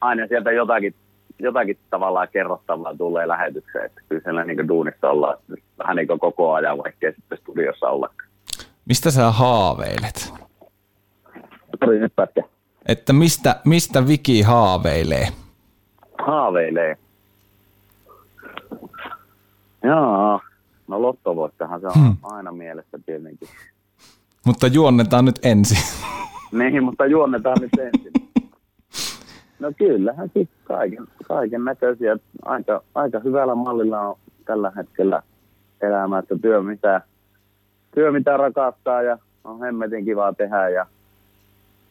aina 0.00 0.26
sieltä 0.26 0.52
jotakin, 0.52 0.94
jotakin 1.38 1.78
tavallaan 1.90 2.28
kerrottavaa 2.32 2.96
tulee 2.96 3.28
lähetykseen, 3.28 3.84
että 3.84 4.00
kyllä 4.08 4.22
siellä 4.22 4.44
niin 4.44 4.68
duunissa 4.68 5.10
ollaan 5.10 5.38
vähän 5.78 5.96
niin 5.96 6.06
kuin 6.06 6.20
koko 6.20 6.52
ajan, 6.52 6.78
vaikkei 6.78 7.12
sitten 7.12 7.38
studiossa 7.38 7.88
ollakaan. 7.88 8.25
Mistä 8.88 9.10
sä 9.10 9.30
haaveilet? 9.30 10.32
Nyt 11.86 12.12
pätkä. 12.16 12.42
Että 12.88 13.12
mistä, 13.12 13.60
mistä 13.64 14.06
Viki 14.06 14.42
haaveilee? 14.42 15.28
Haaveilee. 16.26 16.96
Joo, 19.82 20.40
no 20.88 21.02
lottovoittahan 21.02 21.80
se 21.80 21.86
on 21.86 21.92
hmm. 21.94 22.16
aina 22.22 22.52
mielessä 22.52 22.98
tietenkin. 23.06 23.48
Mutta 24.46 24.66
juonnetaan 24.66 25.24
nyt 25.24 25.38
ensin. 25.42 25.78
niin, 26.52 26.84
mutta 26.84 27.06
juonnetaan 27.06 27.56
nyt 27.60 27.70
ensin. 27.78 28.12
No 29.58 29.72
kyllähän 29.78 30.30
sitten 30.34 30.58
kaiken, 30.64 31.06
kaiken 31.28 31.64
näköisiä. 31.64 32.16
Aika, 32.44 32.82
aika 32.94 33.18
hyvällä 33.18 33.54
mallilla 33.54 34.00
on 34.00 34.18
tällä 34.44 34.72
hetkellä 34.76 35.22
elämä, 35.80 36.18
että 36.18 36.38
työ 36.42 36.62
mitä, 36.62 37.00
työ 37.96 38.12
mitä 38.12 38.36
rakastaa 38.36 39.02
ja 39.02 39.18
on 39.44 39.60
hemmetin 39.60 40.04
kivaa 40.04 40.32
tehdä 40.32 40.68
ja 40.68 40.86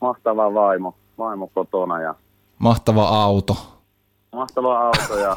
mahtava 0.01 0.53
vaimo, 0.53 0.95
vaimo 1.17 1.47
kotona 1.53 2.01
ja 2.01 2.15
Mahtava 2.59 3.07
auto. 3.07 3.57
Mahtava 4.33 4.79
auto 4.79 5.19
ja 5.19 5.35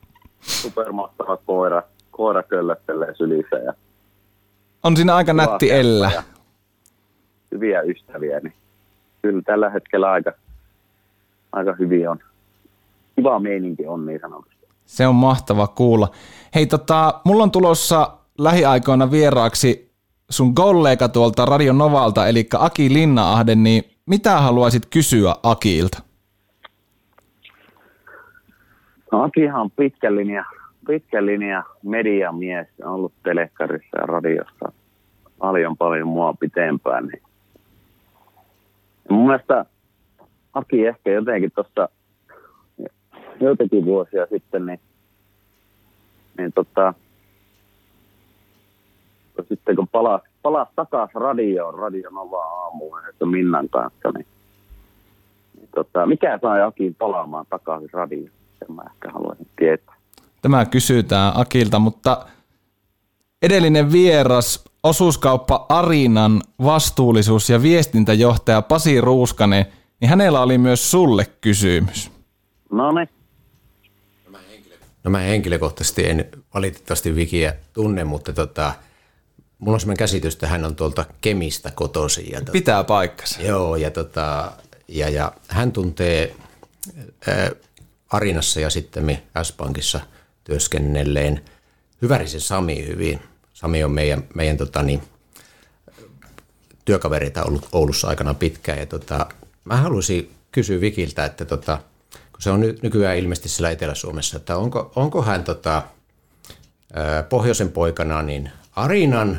supermahtava 0.62 1.36
koira. 1.36 1.82
Koira 2.10 2.42
köllöttelee 2.42 3.14
sylissä 3.14 3.56
ja 3.56 3.72
on 4.82 4.96
siinä 4.96 5.14
aika 5.14 5.32
nätti 5.32 5.70
ellä. 5.72 6.10
Hyviä 7.52 7.80
ystäviä, 7.80 8.40
niin 8.40 8.52
kyllä 9.22 9.42
tällä 9.42 9.70
hetkellä 9.70 10.10
aika, 10.10 10.32
aika 11.52 11.74
hyvin 11.78 12.08
on. 12.08 12.18
Kiva 13.16 13.38
meininki 13.38 13.86
on 13.86 14.06
niin 14.06 14.20
sanotusti. 14.20 14.66
Se 14.84 15.06
on 15.06 15.14
mahtava 15.14 15.66
kuulla. 15.66 16.08
Hei, 16.54 16.66
tota, 16.66 17.20
mulla 17.24 17.42
on 17.42 17.50
tulossa 17.50 18.16
lähiaikoina 18.38 19.10
vieraaksi 19.10 19.89
sun 20.30 20.54
kollega 20.54 21.08
tuolta 21.08 21.44
Radio 21.44 21.72
Novalta, 21.72 22.26
eli 22.26 22.46
Aki 22.58 22.92
Linnaahde, 22.92 23.54
niin 23.54 23.84
mitä 24.06 24.40
haluaisit 24.40 24.86
kysyä 24.86 25.34
Akiilta? 25.42 26.02
No 29.12 29.22
Akihan 29.22 29.60
on 29.60 29.70
pitkä 29.70 30.14
linja, 30.14 30.44
pitkä 30.86 31.26
linja 31.26 31.62
mediamies, 31.82 32.66
on 32.84 32.92
ollut 32.92 33.12
telekkarissa 33.22 33.98
ja 34.00 34.06
radiossa 34.06 34.72
paljon 35.38 35.76
paljon 35.76 36.08
mua 36.08 36.34
pitempään. 36.40 37.06
Niin. 37.06 37.22
Mun 39.10 39.26
mielestä 39.26 39.64
Aki 40.54 40.86
ehkä 40.86 41.10
jotenkin 41.10 41.50
tuossa 41.54 41.88
joitakin 43.40 43.84
vuosia 43.84 44.26
sitten, 44.26 44.66
niin, 44.66 44.80
niin 46.38 46.52
tota, 46.52 46.94
sitten 49.48 49.76
kun 49.76 49.88
palasi, 49.88 50.24
palasi 50.42 50.70
takaisin 50.76 51.20
radioon, 51.20 51.74
Radio 51.74 52.10
Nova 52.10 52.44
aamuun, 52.44 53.00
että 53.08 53.26
Minnan 53.26 53.68
kanssa, 53.68 54.10
niin, 54.14 54.26
niin 55.56 55.68
tota, 55.74 56.06
mikä 56.06 56.38
sai 56.42 56.62
Akin 56.62 56.94
palaamaan 56.94 57.46
takaisin 57.50 57.90
radioon? 57.92 58.30
Sen 58.58 58.76
mä 58.76 58.82
ehkä 58.94 59.10
haluaisin 59.12 59.48
tietää. 59.58 59.94
Tämä 60.42 60.64
kysytään 60.64 61.32
Akilta, 61.34 61.78
mutta 61.78 62.26
edellinen 63.42 63.92
vieras, 63.92 64.64
osuuskauppa 64.82 65.66
Arinan 65.68 66.42
vastuullisuus- 66.64 67.50
ja 67.50 67.62
viestintäjohtaja 67.62 68.62
Pasi 68.62 69.00
Ruuskanen, 69.00 69.66
niin 70.00 70.08
hänellä 70.08 70.40
oli 70.40 70.58
myös 70.58 70.90
sulle 70.90 71.26
kysymys. 71.40 72.12
No 72.72 72.92
niin. 72.92 73.08
No 75.04 75.10
mä 75.10 75.18
henkilökohtaisesti 75.18 76.06
en 76.10 76.28
valitettavasti 76.54 77.14
Vikiä 77.14 77.54
tunne, 77.72 78.04
mutta 78.04 78.32
tota, 78.32 78.72
mulla 79.60 79.76
on 79.76 79.80
sellainen 79.80 79.98
käsitys, 79.98 80.34
että 80.34 80.46
hän 80.46 80.64
on 80.64 80.76
tuolta 80.76 81.04
Kemistä 81.20 81.70
kotoisin. 81.70 82.30
Ja 82.30 82.38
tota, 82.38 82.52
Pitää 82.52 82.84
paikkansa. 82.84 83.42
Joo, 83.42 83.76
ja, 83.76 83.90
tota, 83.90 84.52
ja, 84.88 85.08
ja 85.08 85.32
hän 85.48 85.72
tuntee 85.72 86.36
ää, 87.26 87.50
Arinassa 88.10 88.60
ja 88.60 88.70
sitten 88.70 89.22
S-Pankissa 89.42 90.00
työskennelleen 90.44 91.44
Hyvärisen 92.02 92.40
Sami 92.40 92.86
hyvin. 92.86 93.20
Sami 93.52 93.84
on 93.84 93.90
meidän, 93.90 94.24
meidän 94.34 94.56
tota, 94.56 94.82
niin, 94.82 95.02
työkavereita 96.84 97.44
ollut 97.44 97.68
Oulussa 97.72 98.08
aikana 98.08 98.34
pitkään. 98.34 98.78
Ja 98.78 98.86
tota, 98.86 99.26
mä 99.64 99.76
haluaisin 99.76 100.30
kysyä 100.52 100.80
Vikiltä, 100.80 101.24
että 101.24 101.44
tota, 101.44 101.78
kun 102.10 102.42
se 102.42 102.50
on 102.50 102.60
nyt 102.60 102.82
nykyään 102.82 103.16
ilmeisesti 103.16 103.48
siellä 103.48 103.70
Etelä-Suomessa, 103.70 104.36
että 104.36 104.56
onko, 104.56 104.92
onko 104.96 105.22
hän 105.22 105.44
tota, 105.44 105.82
pohjoisen 107.28 107.72
poikana 107.72 108.22
niin 108.22 108.50
Arinan 108.76 109.38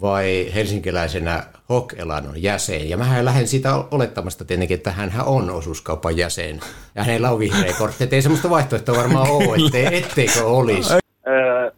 vai 0.00 0.50
helsinkiläisenä 0.54 1.44
Hok-Elanon 1.68 2.42
jäsen. 2.42 2.88
Ja 2.88 2.96
mä 2.96 3.24
lähden 3.24 3.48
siitä 3.48 3.74
olettamasta 3.90 4.44
tietenkin, 4.44 4.74
että 4.74 4.90
hän 4.90 5.12
on 5.26 5.50
osuuskaupan 5.50 6.16
jäsen. 6.16 6.60
Ja 6.94 7.04
hänellä 7.04 7.30
on 7.30 7.38
vihreä 7.38 7.74
kortti. 7.78 8.08
Ei 8.10 8.22
semmoista 8.22 8.50
vaihtoehtoa 8.50 8.96
varmaan 8.96 9.30
ole, 9.30 9.56
ettei, 9.66 9.98
etteikö 9.98 10.46
olisi. 10.46 10.94
Öö, 11.26 11.70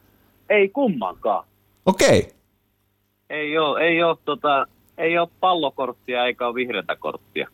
ei 0.50 0.68
kummankaan. 0.68 1.44
Okei. 1.86 2.18
Okay. 2.18 2.30
Ei 3.30 3.58
ole, 3.58 3.80
ei 3.80 4.02
ole, 4.02 4.16
tota, 4.24 4.66
ei 4.98 5.18
ole 5.18 5.28
pallokorttia 5.40 6.26
eikä 6.26 6.46
ole 6.46 6.54
vihreätä 6.54 6.96
korttia. 6.96 7.48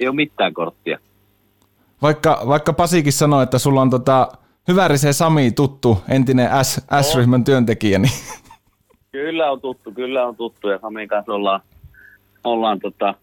Ei 0.00 0.08
ole 0.08 0.16
mitään 0.16 0.54
korttia. 0.54 0.98
Vaikka, 2.02 2.42
vaikka 2.46 2.72
Pasikin 2.72 3.12
sanoi, 3.12 3.42
että 3.42 3.58
sulla 3.58 3.80
on 3.80 3.90
tota, 3.90 4.28
Hyvärisen 4.68 5.14
Sami 5.14 5.50
tuttu, 5.50 5.98
entinen 6.08 6.64
S, 6.64 6.80
S-ryhmän 7.02 7.44
työntekijä, 7.44 7.98
niin 7.98 8.12
Kyllä 9.16 9.50
on 9.50 9.60
tuttu, 9.60 9.92
kyllä 9.92 10.26
on 10.26 10.36
tuttu 10.36 10.68
ja 10.68 10.78
Samin 10.78 11.08
kanssa 11.08 11.32
ollaan, 11.32 11.60
ollaan 12.44 12.80
tota, 12.80 13.14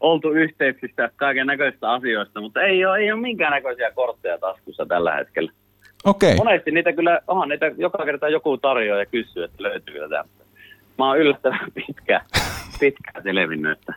oltu 0.00 0.30
yhteyksissä 0.30 1.10
kaiken 1.16 1.46
näköistä 1.46 1.92
asioista, 1.92 2.40
mutta 2.40 2.62
ei 2.62 2.84
ole, 2.84 2.98
ei 2.98 3.12
ole 3.12 3.20
minkään 3.20 3.52
näköisiä 3.52 3.90
kortteja 3.90 4.38
taskussa 4.38 4.86
tällä 4.86 5.14
hetkellä. 5.14 5.52
Okei. 6.04 6.34
Okay. 6.34 6.44
Monesti 6.44 6.70
niitä 6.70 6.92
kyllä, 6.92 7.20
onhan 7.26 7.48
niitä 7.48 7.66
joka 7.76 8.04
kerta 8.04 8.28
joku 8.28 8.58
tarjoaa 8.58 8.98
ja 8.98 9.06
kysyy, 9.06 9.44
että 9.44 9.62
löytyykö 9.62 10.00
tätä. 10.00 10.24
Mä 10.98 11.08
oon 11.08 11.18
yllättävän 11.18 11.72
pitkä, 11.74 12.20
pitkään 12.80 13.22
selvinnyt, 13.22 13.78
että 13.78 13.94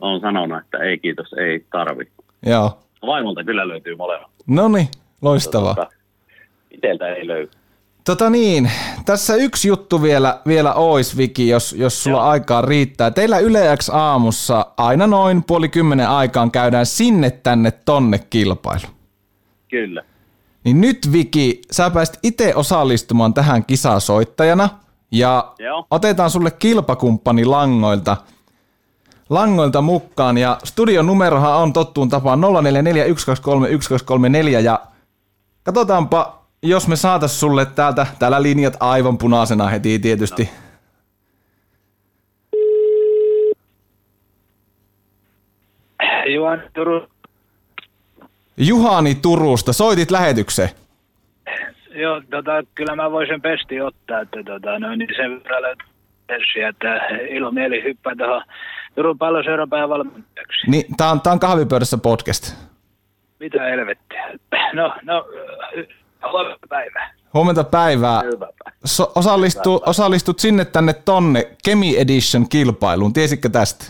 on 0.00 0.20
sanonut, 0.20 0.58
että 0.58 0.78
ei 0.78 0.98
kiitos, 0.98 1.32
ei 1.32 1.64
tarvi. 1.72 2.04
Joo. 2.46 2.78
Vaimolta 3.06 3.44
kyllä 3.44 3.68
löytyy 3.68 3.96
molemmat. 3.96 4.30
No 4.46 4.68
niin, 4.68 4.88
loistavaa. 5.22 5.74
Tota, 5.74 5.90
iteltä 6.70 7.08
ei 7.08 7.26
löydy. 7.26 7.61
Tota 8.04 8.30
niin, 8.30 8.70
tässä 9.04 9.34
yksi 9.34 9.68
juttu 9.68 10.02
vielä, 10.02 10.40
vielä 10.46 10.74
ois, 10.74 11.16
Viki, 11.16 11.48
jos, 11.48 11.72
jos 11.78 12.02
sulla 12.02 12.18
Joo. 12.18 12.26
aikaa 12.26 12.62
riittää. 12.62 13.10
Teillä 13.10 13.38
Yleäks 13.38 13.90
aamussa 13.90 14.66
aina 14.76 15.06
noin 15.06 15.44
puoli 15.44 15.68
kymmenen 15.68 16.08
aikaan 16.08 16.50
käydään 16.50 16.86
sinne 16.86 17.30
tänne 17.30 17.70
tonne 17.70 18.18
kilpailu. 18.18 18.86
Kyllä. 19.70 20.02
Niin 20.64 20.80
nyt 20.80 21.12
Viki, 21.12 21.62
sä 21.70 21.90
pääsit 21.90 22.18
itse 22.22 22.54
osallistumaan 22.54 23.34
tähän 23.34 23.64
kisasoittajana 23.64 24.68
Ja 25.10 25.52
Joo. 25.58 25.86
otetaan 25.90 26.30
sulle 26.30 26.50
kilpakumppani 26.50 27.44
langoilta, 27.44 28.16
langoilta 29.30 29.82
mukaan. 29.82 30.38
Ja 30.38 30.58
studion 30.64 31.06
numerohan 31.06 31.56
on 31.56 31.72
tottuun 31.72 32.08
tapaan 32.08 32.40
0441231234 32.40 32.44
ja 34.64 34.80
katsotaanpa, 35.62 36.41
jos 36.62 36.88
me 36.88 36.96
saatais 36.96 37.40
sulle 37.40 37.66
täältä, 37.66 38.06
täällä 38.18 38.42
linjat 38.42 38.76
aivan 38.80 39.18
punaisena 39.18 39.68
heti 39.68 39.98
tietysti. 39.98 40.42
No. 40.42 40.62
Juhan 46.26 46.62
Turun, 46.74 47.08
Juhani 48.56 49.14
Turusta, 49.14 49.72
soitit 49.72 50.10
lähetykseen. 50.10 50.68
joo, 51.94 52.22
tota, 52.30 52.62
kyllä 52.74 52.96
mä 52.96 53.10
voisin 53.10 53.42
pesti 53.42 53.80
ottaa, 53.80 54.20
että 54.20 54.42
tota, 54.44 54.78
no, 54.78 54.94
niin 54.94 55.08
sen 55.16 55.42
verran 55.42 55.62
löytyy 55.62 55.86
että 56.68 57.06
ilo 57.28 57.50
mieli 57.50 57.82
hyppää 57.82 58.14
tuohon 58.16 58.42
Turun 58.94 59.18
palloseuran 59.18 59.70
päävalmentajaksi. 59.70 60.70
Niin, 60.70 60.96
tää 60.96 61.10
on, 61.10 61.20
tää 61.20 61.32
on 61.32 61.40
kahvipöydässä 61.40 61.98
podcast. 61.98 62.54
Mitä 63.40 63.62
helvettiä? 63.62 64.38
No, 64.72 64.94
no, 65.02 65.26
huomenta 66.30 66.66
päivää. 66.68 67.14
Huomenta 67.34 67.64
päivää. 67.64 68.22
So, 68.84 69.12
osallistu, 69.14 69.82
osallistut 69.86 70.38
sinne 70.38 70.64
tänne 70.64 70.92
tonne 70.92 71.48
Kemi 71.64 71.98
Edition 71.98 72.48
kilpailuun. 72.48 73.12
Tiesitkö 73.12 73.48
tästä? 73.48 73.84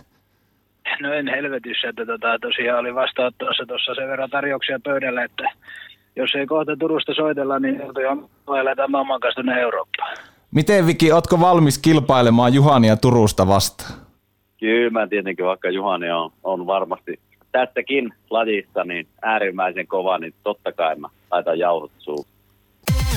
No 1.01 1.13
en 1.13 1.29
helvetissä, 1.29 1.89
että 1.89 2.07
tota, 2.07 2.39
tosiaan 2.41 2.81
oli 2.81 2.95
vastaanottossa 2.95 3.67
tuossa 3.67 3.95
sen 3.95 4.09
verran 4.09 4.31
tarjouksia 4.31 4.81
pöydällä, 4.85 5.25
että 5.25 5.45
jos 6.17 6.35
ei 6.35 6.47
kohta 6.47 6.77
Turusta 6.77 7.15
soitella, 7.15 7.59
niin 7.59 7.81
joutuu 7.81 8.03
lähdetään 8.65 8.91
maailman 8.91 9.21
kanssa 9.21 9.43
tuonne 9.43 9.61
Eurooppaan. 9.61 10.17
Miten 10.51 10.87
Viki, 10.87 11.13
ootko 11.13 11.41
valmis 11.41 11.79
kilpailemaan 11.79 12.55
Juhania 12.55 12.97
Turusta 12.97 13.49
vastaan? 13.49 13.93
Kyllä 14.61 14.91
mä 14.91 15.07
tietenkin, 15.07 15.47
vaikka 15.47 15.71
Juhani 15.71 16.11
on, 16.11 16.31
on 16.43 16.67
varmasti 16.67 17.21
tästäkin 17.53 18.11
lajista 18.31 18.85
niin 18.85 19.07
äärimmäisen 19.23 19.87
kova, 19.87 20.19
niin 20.19 20.35
totta 20.43 20.73
kai 20.73 20.97
mä 20.97 21.09
laitan 21.33 21.59
jauhot 21.59 21.91
suuhun. 21.99 22.25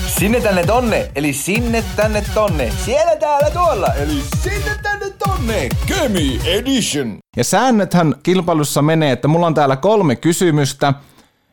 Sinne 0.07 0.41
tänne 0.41 0.63
tonne, 0.63 1.11
eli 1.15 1.33
sinne 1.33 1.83
tänne 1.95 2.23
tonne. 2.33 2.71
Siellä 2.71 3.15
täällä 3.15 3.49
tuolla, 3.51 3.93
eli 3.93 4.21
sinne 4.37 4.71
tänne 4.83 5.05
tonne. 5.27 5.69
Kemi 5.85 6.39
Edition. 6.45 7.17
Ja 7.37 7.43
säännöthän 7.43 8.15
kilpailussa 8.23 8.81
menee, 8.81 9.11
että 9.11 9.27
mulla 9.27 9.47
on 9.47 9.53
täällä 9.53 9.75
kolme 9.75 10.15
kysymystä 10.15 10.93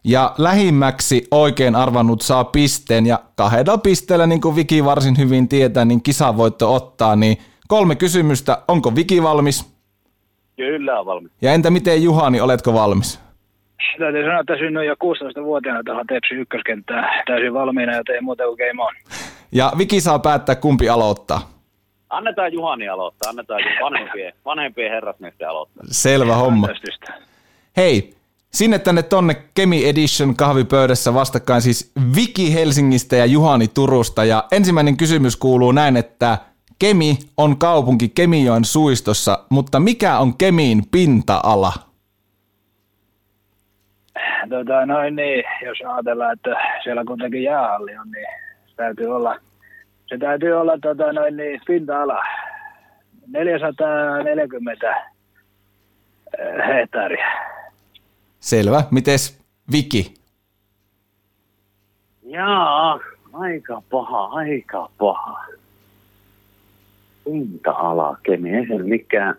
ja 0.05 0.35
lähimmäksi 0.39 1.27
oikein 1.31 1.75
arvannut 1.75 2.21
saa 2.23 2.45
pisteen 2.45 3.07
ja 3.07 3.21
kahdella 3.35 3.79
pisteellä, 3.79 4.27
niin 4.27 4.41
kuin 4.41 4.57
Viki 4.57 4.85
varsin 4.85 5.19
hyvin 5.19 5.49
tietää, 5.49 5.85
niin 5.85 6.03
kisavoitto 6.03 6.75
ottaa, 6.75 7.17
niin 7.17 7.37
kolme 7.69 7.97
kysymystä. 7.97 8.63
Onko 8.69 8.95
Viki 8.95 9.23
valmis? 9.23 9.73
Kyllä 10.57 11.01
on 11.01 11.07
valmis. 11.07 11.33
Ja 11.43 11.53
entä 11.53 11.71
miten 11.71 12.03
Juhani, 12.03 12.41
oletko 12.41 12.75
valmis? 12.75 13.21
Täytyy 13.99 14.23
sanoa, 14.23 14.41
että 14.41 14.57
synnyin 14.57 14.87
jo 14.87 14.95
16-vuotiaana 14.95 15.83
tuohon 15.85 16.07
Tepsi 16.07 16.35
ykköskenttään 16.35 17.25
täysin 17.27 17.55
valmiina 17.55 17.97
ja 17.97 18.03
tein 18.07 18.25
muuta 18.25 18.45
kuin 18.45 18.57
game 18.57 18.83
on. 18.83 18.95
Ja 19.53 19.73
Viki 19.79 20.01
saa 20.01 20.19
päättää, 20.19 20.55
kumpi 20.55 20.89
aloittaa. 20.89 21.51
Annetaan 22.11 22.53
Juhani 22.53 22.89
aloittaa, 22.89 23.31
annetaan 23.31 23.61
vanhempien, 23.83 24.33
vanhempien 24.45 24.91
herrasmiesten 24.91 25.49
aloittaa. 25.49 25.85
Selvä 25.91 26.35
homma. 26.35 26.69
Hei, 27.77 28.15
sinne 28.53 28.79
tänne 28.79 29.03
tonne 29.03 29.37
Kemi 29.55 29.89
Edition 29.89 30.37
kahvipöydässä 30.37 31.15
vastakkain 31.15 31.63
siis 31.63 31.93
Viki 32.17 32.55
Helsingistä 32.55 33.17
ja 33.17 33.27
Juhani 33.27 33.69
Turusta. 33.69 34.25
Ja 34.25 34.45
ensimmäinen 34.53 34.97
kysymys 34.97 35.37
kuuluu 35.37 35.73
näin, 35.73 35.97
että 35.97 36.39
Kemi 36.79 37.19
on 37.37 37.59
kaupunki 37.59 38.09
Kemijoen 38.09 38.65
suistossa, 38.65 39.39
mutta 39.49 39.81
mikä 39.81 40.19
on 40.19 40.37
Kemiin 40.37 40.83
pinta-ala? 40.91 41.73
Tota, 44.49 44.87
noin 44.87 45.17
niin, 45.17 45.45
jos 45.65 45.79
ajatellaan, 45.87 46.33
että 46.33 46.51
siellä 46.83 47.05
kuitenkin 47.05 47.43
jäähalli 47.43 47.97
on, 47.97 48.11
niin 48.11 48.27
se 48.67 48.75
täytyy 48.77 49.07
olla, 49.07 49.37
se 50.07 50.19
täytyy 50.19 50.53
olla 50.53 50.79
tota, 50.83 51.13
noin 51.13 51.37
niin, 51.37 51.61
pinta-ala 51.67 52.23
440 53.27 54.97
eh, 56.39 56.67
hehtaaria. 56.67 57.27
Selvä. 58.41 58.85
Mites 58.91 59.43
Viki? 59.73 60.15
Jaa, 62.23 63.01
aika 63.33 63.83
paha, 63.91 64.25
aika 64.25 64.91
paha. 64.99 65.45
Pinta-ala 67.25 68.17
Kemi, 68.23 68.51
ei 68.51 68.67
se 68.67 68.79
mikään. 68.79 69.35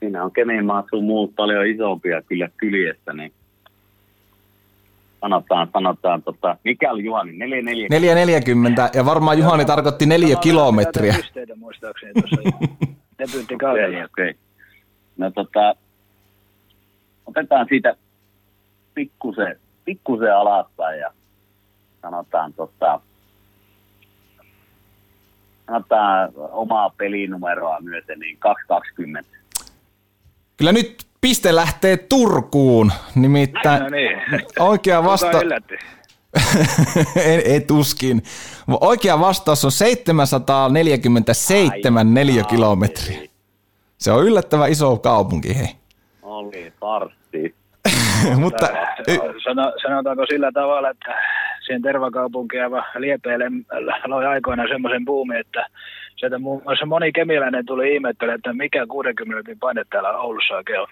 Siinä 0.00 0.24
on 0.24 0.32
Kemin 0.32 0.64
maat 0.64 0.86
sun 0.90 1.04
muut 1.04 1.34
paljon 1.36 1.66
isompia 1.66 2.22
kyllä 2.22 2.48
kyljessä, 2.56 3.12
niin 3.12 3.32
sanotaan, 5.24 5.68
sanotaan, 5.72 6.22
tota, 6.22 6.56
mikä 6.64 6.90
oli 6.90 7.04
Juhani, 7.04 7.32
44? 7.32 7.88
440 7.90 8.90
ja 8.94 9.04
varmaan 9.04 9.38
Juhani 9.38 9.64
tarkoitti 9.64 10.06
neljä 10.06 10.36
kilometriä. 10.36 11.14
Pisteitä 11.16 11.56
muistaakseni 11.56 12.12
tuossa 12.12 12.66
debyyttikaudella. 13.18 13.88
Okei, 14.04 14.04
okei. 14.04 14.34
No 15.16 15.30
tota, 15.30 15.74
otetaan 17.26 17.66
siitä 17.68 17.96
pikkusen, 18.94 19.56
pikkusen 19.84 20.36
alaspäin 20.36 21.00
ja 21.00 21.10
sanotaan 22.02 22.52
tota, 22.52 23.00
sanotaan 25.66 26.32
omaa 26.36 26.90
pelinumeroa 26.90 27.80
myöten, 27.80 28.18
niin 28.18 28.36
220. 28.38 29.30
Kyllä 30.64 30.72
nyt 30.72 31.06
piste 31.20 31.54
lähtee 31.54 31.96
Turkuun, 31.96 32.92
nimittäin 33.14 33.82
No 33.82 33.88
niin. 33.88 34.18
oikea 34.58 35.04
vasta... 35.04 35.26
Kuka 35.26 35.42
yllätti? 35.42 35.74
en, 37.32 37.42
et 37.44 37.70
uskin. 37.70 38.22
Oikea 38.80 39.20
vastaus 39.20 39.64
on 39.64 39.72
747 39.72 42.14
neliökilometriä. 42.14 43.18
Se 43.98 44.12
on 44.12 44.24
yllättävän 44.24 44.70
iso 44.70 44.96
kaupunki, 44.96 45.58
hei. 45.58 45.68
Oli 46.22 46.72
farsi. 46.80 47.54
Mutta 48.40 48.68
Sano, 49.44 49.72
sanotaanko 49.82 50.26
sillä 50.26 50.52
tavalla, 50.52 50.90
että 50.90 51.14
siihen 51.64 51.82
tervakaupunki 51.82 52.56
ja 52.56 52.70
liepeille 52.98 53.44
loi 54.06 54.26
aikoina 54.26 54.68
semmoisen 54.68 55.04
buumin, 55.04 55.36
että 55.36 55.66
sieltä 56.16 56.38
muun 56.38 56.62
muassa 56.64 56.86
moni 56.86 57.12
kemiläinen 57.12 57.66
tuli 57.66 57.94
ihmettelemään, 57.94 58.36
että 58.36 58.52
mikä 58.52 58.86
60 58.86 59.24
minuutin 59.24 59.58
paine 59.58 59.84
täällä 59.90 60.18
Oulussa 60.18 60.54
oikein 60.54 60.80
on. 60.80 60.86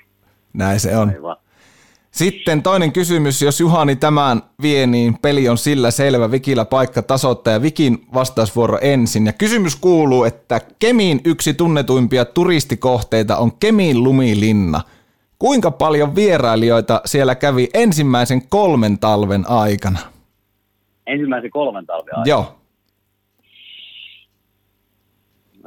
näin 0.53 0.81
se 0.81 0.97
on. 0.97 1.09
Aivan. 1.09 1.37
Sitten 2.13 2.63
toinen 2.63 2.93
kysymys, 2.93 3.43
jos 3.43 3.61
Juhani 3.61 3.97
tämän 3.97 4.43
vie, 4.63 4.87
niin 4.87 5.19
peli 5.23 5.49
on 5.49 5.59
sillä 5.59 5.91
selvä. 5.91 6.31
Vikillä 6.31 6.65
paikka 6.65 7.03
tasoittaa 7.03 7.53
ja 7.53 7.63
Vikin 7.63 8.07
vastausvuoro 8.15 8.79
ensin. 8.81 9.27
Ja 9.27 9.33
kysymys 9.33 9.77
kuuluu, 9.77 10.25
että 10.25 10.61
Kemiin 10.79 11.21
yksi 11.25 11.55
tunnetuimpia 11.55 12.25
turistikohteita 12.25 13.37
on 13.37 13.53
Kemiin 13.61 14.05
lumilinna. 14.05 14.81
Kuinka 15.39 15.71
paljon 15.71 16.15
vierailijoita 16.15 17.01
siellä 17.05 17.35
kävi 17.35 17.69
ensimmäisen 17.75 18.49
kolmen 18.49 18.99
talven 18.99 19.45
aikana? 19.49 19.99
Ensimmäisen 21.07 21.51
kolmen 21.51 21.87
talven 21.87 22.19
aikana. 22.19 22.25
Joo. 22.27 22.62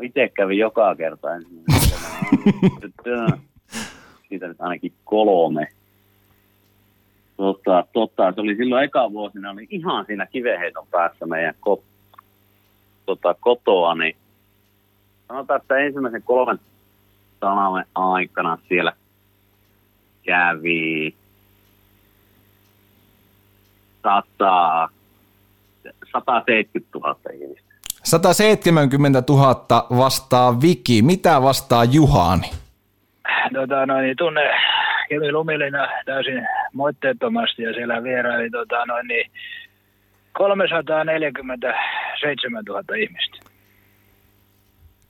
Itse 0.01 0.31
kävin 0.33 0.57
joka 0.57 0.95
kerta. 0.95 1.27
Siitä 4.29 4.47
nyt 4.47 4.61
ainakin 4.61 4.93
kolme. 5.03 5.67
Totta, 7.37 7.85
totta, 7.93 8.31
se 8.31 8.41
oli 8.41 8.55
silloin 8.55 8.83
eka 8.83 9.11
vuosina, 9.11 9.51
oli 9.51 9.67
ihan 9.69 10.05
siinä 10.05 10.25
kivenheiton 10.25 10.87
päässä 10.91 11.25
meidän 11.25 11.55
ko, 11.59 11.83
tota, 13.05 13.35
kotoa, 13.39 13.95
niin 13.95 14.15
sanotaan, 15.27 15.61
että 15.61 15.77
ensimmäisen 15.77 16.23
kolmen 16.23 16.59
talven 17.39 17.85
aikana 17.95 18.57
siellä 18.67 18.93
kävi 20.23 21.15
100, 24.03 24.89
170 26.11 26.99
000 26.99 27.19
ihmistä. 27.33 27.64
170 28.05 29.23
000 29.29 29.87
vastaa 29.97 30.61
Viki. 30.61 31.01
Mitä 31.01 31.41
vastaa 31.41 31.83
Juhani? 31.83 32.51
Tota, 33.53 33.85
no, 33.85 34.01
niin 34.01 34.17
tunne 34.17 34.41
Kemi 35.09 35.31
Lumilina 35.31 35.87
täysin 36.05 36.47
moitteettomasti 36.73 37.63
ja 37.63 37.73
siellä 37.73 38.03
vieraili 38.03 38.49
tota, 38.49 38.85
noin, 38.85 39.07
niin 39.07 39.31
347 40.33 42.63
000 42.67 42.81
ihmistä. 42.97 43.37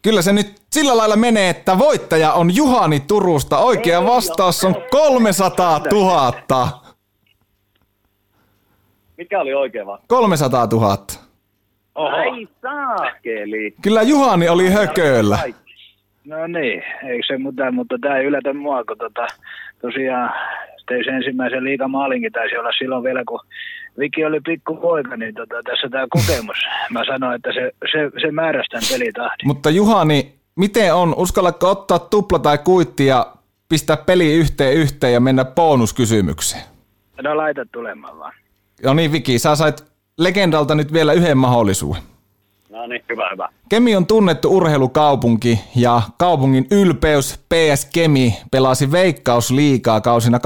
Kyllä 0.02 0.22
se 0.22 0.34
nyt 0.34 0.62
sillä 0.72 0.98
lailla 0.98 1.16
menee, 1.16 1.50
että 1.50 1.78
voittaja 1.78 2.34
on 2.34 2.56
Juhani 2.56 3.00
Turusta. 3.00 3.58
Oikea 3.58 4.06
vastaus 4.06 4.64
on 4.64 4.76
300 4.92 5.82
000. 5.92 6.34
Mikä 9.18 9.40
oli 9.40 9.54
oikein 9.54 9.88
vasta? 9.88 10.06
300 10.08 10.66
000. 10.66 11.25
Oho. 11.96 12.16
Ai 12.16 12.48
saakeli. 12.62 13.76
Kyllä 13.82 14.02
Juhani 14.02 14.50
oli 14.50 14.70
hököllä. 14.70 15.40
No 16.26 16.48
niin, 16.48 16.84
eikö 17.08 17.28
se 17.28 17.38
mitään, 17.38 17.76
mutta 17.76 17.96
tämä 18.02 18.18
ei 18.18 18.26
yllätä 18.26 18.54
mua, 18.54 18.84
kun 18.84 18.98
tota, 18.98 19.28
tosiaan 19.82 20.34
tein 20.88 21.06
se 21.06 21.12
ensimmäisen 21.12 21.64
liigamaalinkin 21.64 22.32
taisi 22.32 22.58
olla 22.58 22.72
silloin 22.80 23.04
vielä, 23.04 23.24
kun 23.28 23.40
Viki 24.00 24.26
oli 24.26 24.40
pikku 24.46 24.76
poika, 24.76 25.18
niin 25.18 25.36
tota, 25.36 25.56
tässä 25.64 25.90
tämä 25.90 26.08
kokemus. 26.10 26.58
Mä 26.90 27.06
sanoin, 27.06 27.36
että 27.36 27.54
se, 27.54 27.72
se, 27.92 28.22
se 28.22 28.32
määräsi 28.32 28.70
tämän 28.70 28.84
pelitahdin. 28.92 29.48
Mutta 29.48 29.70
Juhani, 29.70 30.34
miten 30.56 30.96
on? 30.96 31.16
Uskallatko 31.18 31.70
ottaa 31.70 32.00
tupla 32.00 32.40
tai 32.40 32.58
kuitti 32.58 33.06
ja 33.06 33.28
pistää 33.70 33.98
peli 33.98 34.34
yhteen 34.34 34.74
yhteen 34.74 35.14
ja 35.14 35.20
mennä 35.20 35.46
bonuskysymykseen? 35.46 36.64
No 37.24 37.38
laita 37.38 37.66
tulemaan 37.72 38.20
vaan. 38.20 38.34
No 38.84 38.94
niin 38.94 39.12
Viki, 39.12 39.40
sä 39.40 39.56
sait 39.56 39.95
legendalta 40.18 40.76
nyt 40.76 40.94
vielä 40.94 41.14
yhden 41.14 41.38
mahdollisuuden. 41.38 42.02
No 42.70 42.88
niin, 42.88 43.04
hyvä, 43.10 43.30
hyvä. 43.32 43.50
Kemi 43.70 43.96
on 43.96 44.06
tunnettu 44.06 44.58
urheilukaupunki 44.58 45.60
ja 45.76 46.02
kaupungin 46.18 46.68
ylpeys 46.72 47.38
PS 47.38 47.90
Kemi 47.94 48.38
pelasi 48.52 48.92
Veikkausliigaa 48.92 50.02
kausina 50.02 50.40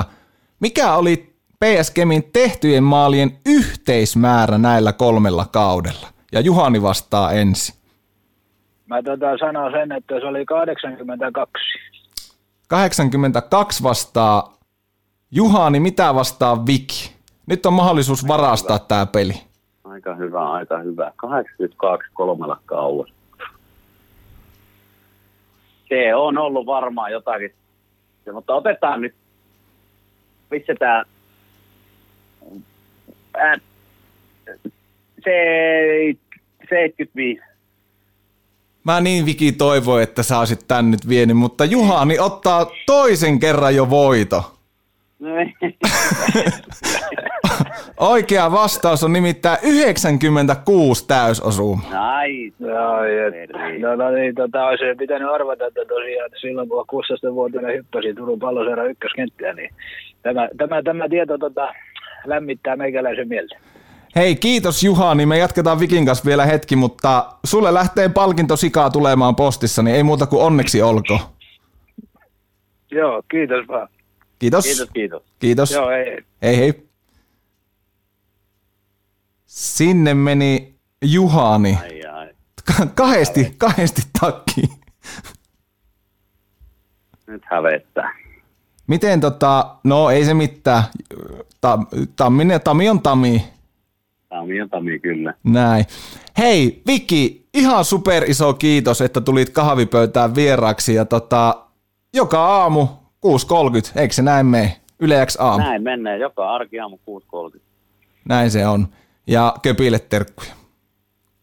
2016-2018. 0.00 0.04
Mikä 0.60 0.94
oli 0.94 1.32
PS 1.64 1.90
Kemin 1.90 2.24
tehtyjen 2.32 2.82
maalien 2.84 3.30
yhteismäärä 3.46 4.58
näillä 4.58 4.92
kolmella 4.92 5.46
kaudella? 5.52 6.08
Ja 6.32 6.40
Juhani 6.40 6.82
vastaa 6.82 7.32
ensin. 7.32 7.74
Mä 8.86 9.02
tota 9.02 9.38
sanon 9.38 9.72
sen, 9.72 9.92
että 9.92 10.20
se 10.20 10.26
oli 10.26 10.44
82. 10.44 11.52
82 12.68 13.82
vastaa 13.82 14.54
Juhani, 15.34 15.80
mitä 15.80 16.14
vastaa 16.14 16.66
Viki? 16.66 17.12
Nyt 17.46 17.66
on 17.66 17.72
mahdollisuus 17.72 18.28
varastaa 18.28 18.78
tämä 18.78 19.06
peli. 19.06 19.34
Aika 19.84 20.14
hyvä, 20.14 20.50
aika 20.50 20.78
hyvä. 20.78 21.12
82 21.16 22.10
kolmella 22.14 22.58
kauas. 22.66 23.12
Se 25.88 26.14
on 26.14 26.38
ollut 26.38 26.66
varmaan 26.66 27.12
jotakin. 27.12 27.54
Ja, 28.26 28.32
mutta 28.32 28.54
otetaan 28.54 29.00
nyt, 29.00 29.14
pistetään 30.50 31.04
ää, 33.34 33.56
se, 35.24 35.34
75. 36.68 37.42
Mä 38.84 39.00
niin 39.00 39.26
Viki 39.26 39.52
toivoi, 39.52 40.02
että 40.02 40.22
sä 40.22 40.38
olisit 40.38 40.68
tän 40.68 40.90
nyt 40.90 41.08
vienyt, 41.08 41.36
mutta 41.36 41.64
Juhani 41.64 42.18
ottaa 42.18 42.66
toisen 42.86 43.40
kerran 43.40 43.76
jo 43.76 43.90
voito. 43.90 44.61
No 45.22 45.36
niin. 45.36 45.54
Oikea 47.96 48.52
vastaus 48.52 49.04
on 49.04 49.12
nimittäin 49.12 49.58
96 49.62 51.06
täysosuma. 51.08 51.82
Nice. 51.82 52.54
Joo, 52.60 53.04
et, 53.04 53.50
no, 53.80 53.96
no 53.96 54.10
niin, 54.10 54.34
tota, 54.34 54.64
olisi 54.64 54.84
pitänyt 54.98 55.28
arvata, 55.28 55.66
että 55.66 55.80
tosiaan 55.88 56.26
että 56.26 56.38
silloin 56.40 56.68
kun 56.68 56.84
16-vuotiaana 56.92 57.68
hyppäsi 57.68 58.14
Turun 58.14 58.38
palloseura 58.38 58.84
ykköskenttään, 58.84 59.56
niin 59.56 59.70
tämä, 60.22 60.48
tämä, 60.56 60.82
tämä 60.82 61.08
tieto 61.08 61.38
tota, 61.38 61.72
lämmittää 62.24 62.76
meikäläisen 62.76 63.28
mieltä. 63.28 63.56
Hei, 64.16 64.36
kiitos 64.36 64.82
Juhani. 64.82 65.26
Me 65.26 65.38
jatketaan 65.38 65.80
Vikin 65.80 66.06
kanssa 66.06 66.24
vielä 66.24 66.46
hetki, 66.46 66.76
mutta 66.76 67.26
sulle 67.44 67.74
lähtee 67.74 68.08
palkinto 68.08 68.56
sikaa 68.56 68.90
tulemaan 68.90 69.36
postissa, 69.36 69.82
niin 69.82 69.96
ei 69.96 70.02
muuta 70.02 70.26
kuin 70.26 70.42
onneksi 70.42 70.82
olko. 70.82 71.18
Joo, 72.90 73.22
kiitos 73.30 73.68
vaan. 73.68 73.88
Kiitos. 74.42 74.64
Kiitos, 74.64 74.88
kiitos. 74.92 75.22
Kiitos. 75.38 75.70
Joo, 75.70 75.90
ei. 75.90 76.24
Hei 76.42 76.56
hei. 76.56 76.88
Sinne 79.46 80.14
meni 80.14 80.74
Juhani. 81.04 81.78
Ai, 81.82 82.02
ai. 82.06 82.28
Ka- 82.64 82.86
kahdesti, 82.94 83.54
kahdesti 83.58 84.02
takki. 84.20 84.62
Nyt 87.26 87.42
hävettää. 87.44 88.14
Miten 88.86 89.20
tota, 89.20 89.76
no 89.84 90.10
ei 90.10 90.24
se 90.24 90.34
mitään. 90.34 90.82
Ta, 91.60 91.78
tammi, 92.16 92.44
tami 92.64 92.88
on 92.90 93.02
Tami. 93.02 93.44
Tami 94.28 94.60
on 94.60 94.70
Tami 94.70 94.98
kyllä. 94.98 95.34
Näin. 95.44 95.84
Hei, 96.38 96.82
Viki, 96.86 97.48
ihan 97.54 97.84
super 97.84 98.30
iso 98.30 98.54
kiitos, 98.54 99.00
että 99.00 99.20
tulit 99.20 99.50
kahvipöytään 99.50 100.34
vieraaksi. 100.34 100.94
Ja 100.94 101.04
tota, 101.04 101.66
joka 102.14 102.46
aamu 102.46 103.01
6.30, 103.26 104.00
eikö 104.00 104.14
se 104.14 104.22
näin 104.22 104.46
mene? 104.46 104.76
Yle 105.00 105.26
X 105.26 105.36
aamu. 105.40 105.64
Näin 105.64 105.82
mennään, 105.82 106.20
joka 106.20 106.54
arki 106.54 106.80
aamu 106.80 106.98
6.30. 107.54 107.60
Näin 108.24 108.50
se 108.50 108.66
on. 108.66 108.88
Ja 109.26 109.54
köpille 109.62 109.98
terkkuja. 109.98 110.52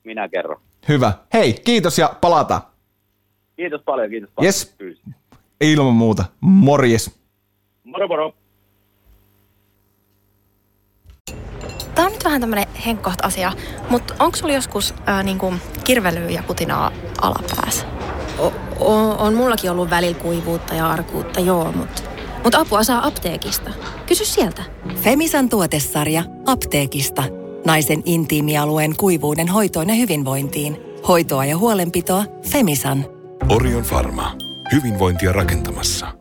Minä 0.04 0.30
kerron. 0.30 0.62
Hyvä. 0.90 1.14
Hei, 1.34 1.54
kiitos 1.54 1.98
ja 2.00 2.14
palataan. 2.22 2.62
Kiitos 3.56 3.82
paljon, 3.86 4.10
kiitos 4.10 4.30
paljon. 4.36 4.46
Yes. 4.46 4.76
Ilman 5.62 5.94
muuta. 5.94 6.26
Morjes. 6.42 7.20
Moro 7.84 8.08
moro. 8.08 8.34
Tämä 11.96 12.06
on 12.08 12.14
nyt 12.14 12.26
vähän 12.26 12.42
tämmöinen 12.42 12.68
henkkoht 12.86 13.26
asia, 13.26 13.52
mutta 13.90 14.14
onko 14.20 14.38
sulla 14.38 14.54
joskus 14.54 14.94
ää, 15.06 15.24
niinku 15.24 15.54
kirvelyä 15.84 16.30
ja 16.30 16.44
putinaa 16.48 16.92
alapäässä? 17.22 17.86
O- 18.40 18.54
o- 18.80 19.16
on 19.26 19.34
mullakin 19.34 19.72
ollut 19.72 19.90
välillä 19.90 20.20
kuivuutta 20.20 20.74
ja 20.74 20.90
arkuutta, 20.92 21.40
joo, 21.40 21.72
mutta 21.72 22.02
mut 22.44 22.56
apua 22.56 22.84
saa 22.84 23.08
apteekista. 23.08 23.70
Kysy 24.06 24.26
sieltä. 24.26 24.64
Femisan 24.96 25.50
tuotesarja 25.50 26.24
apteekista. 26.46 27.24
Naisen 27.66 28.02
intiimialueen 28.06 28.96
kuivuuden 28.98 29.48
hoitoon 29.48 29.90
ja 29.90 29.96
hyvinvointiin. 29.96 30.78
Hoitoa 31.08 31.46
ja 31.46 31.58
huolenpitoa 31.58 32.24
Femisan. 32.50 33.06
Orion 33.50 33.84
Pharma. 33.84 34.32
Hyvinvointia 34.72 35.32
rakentamassa. 35.32 36.19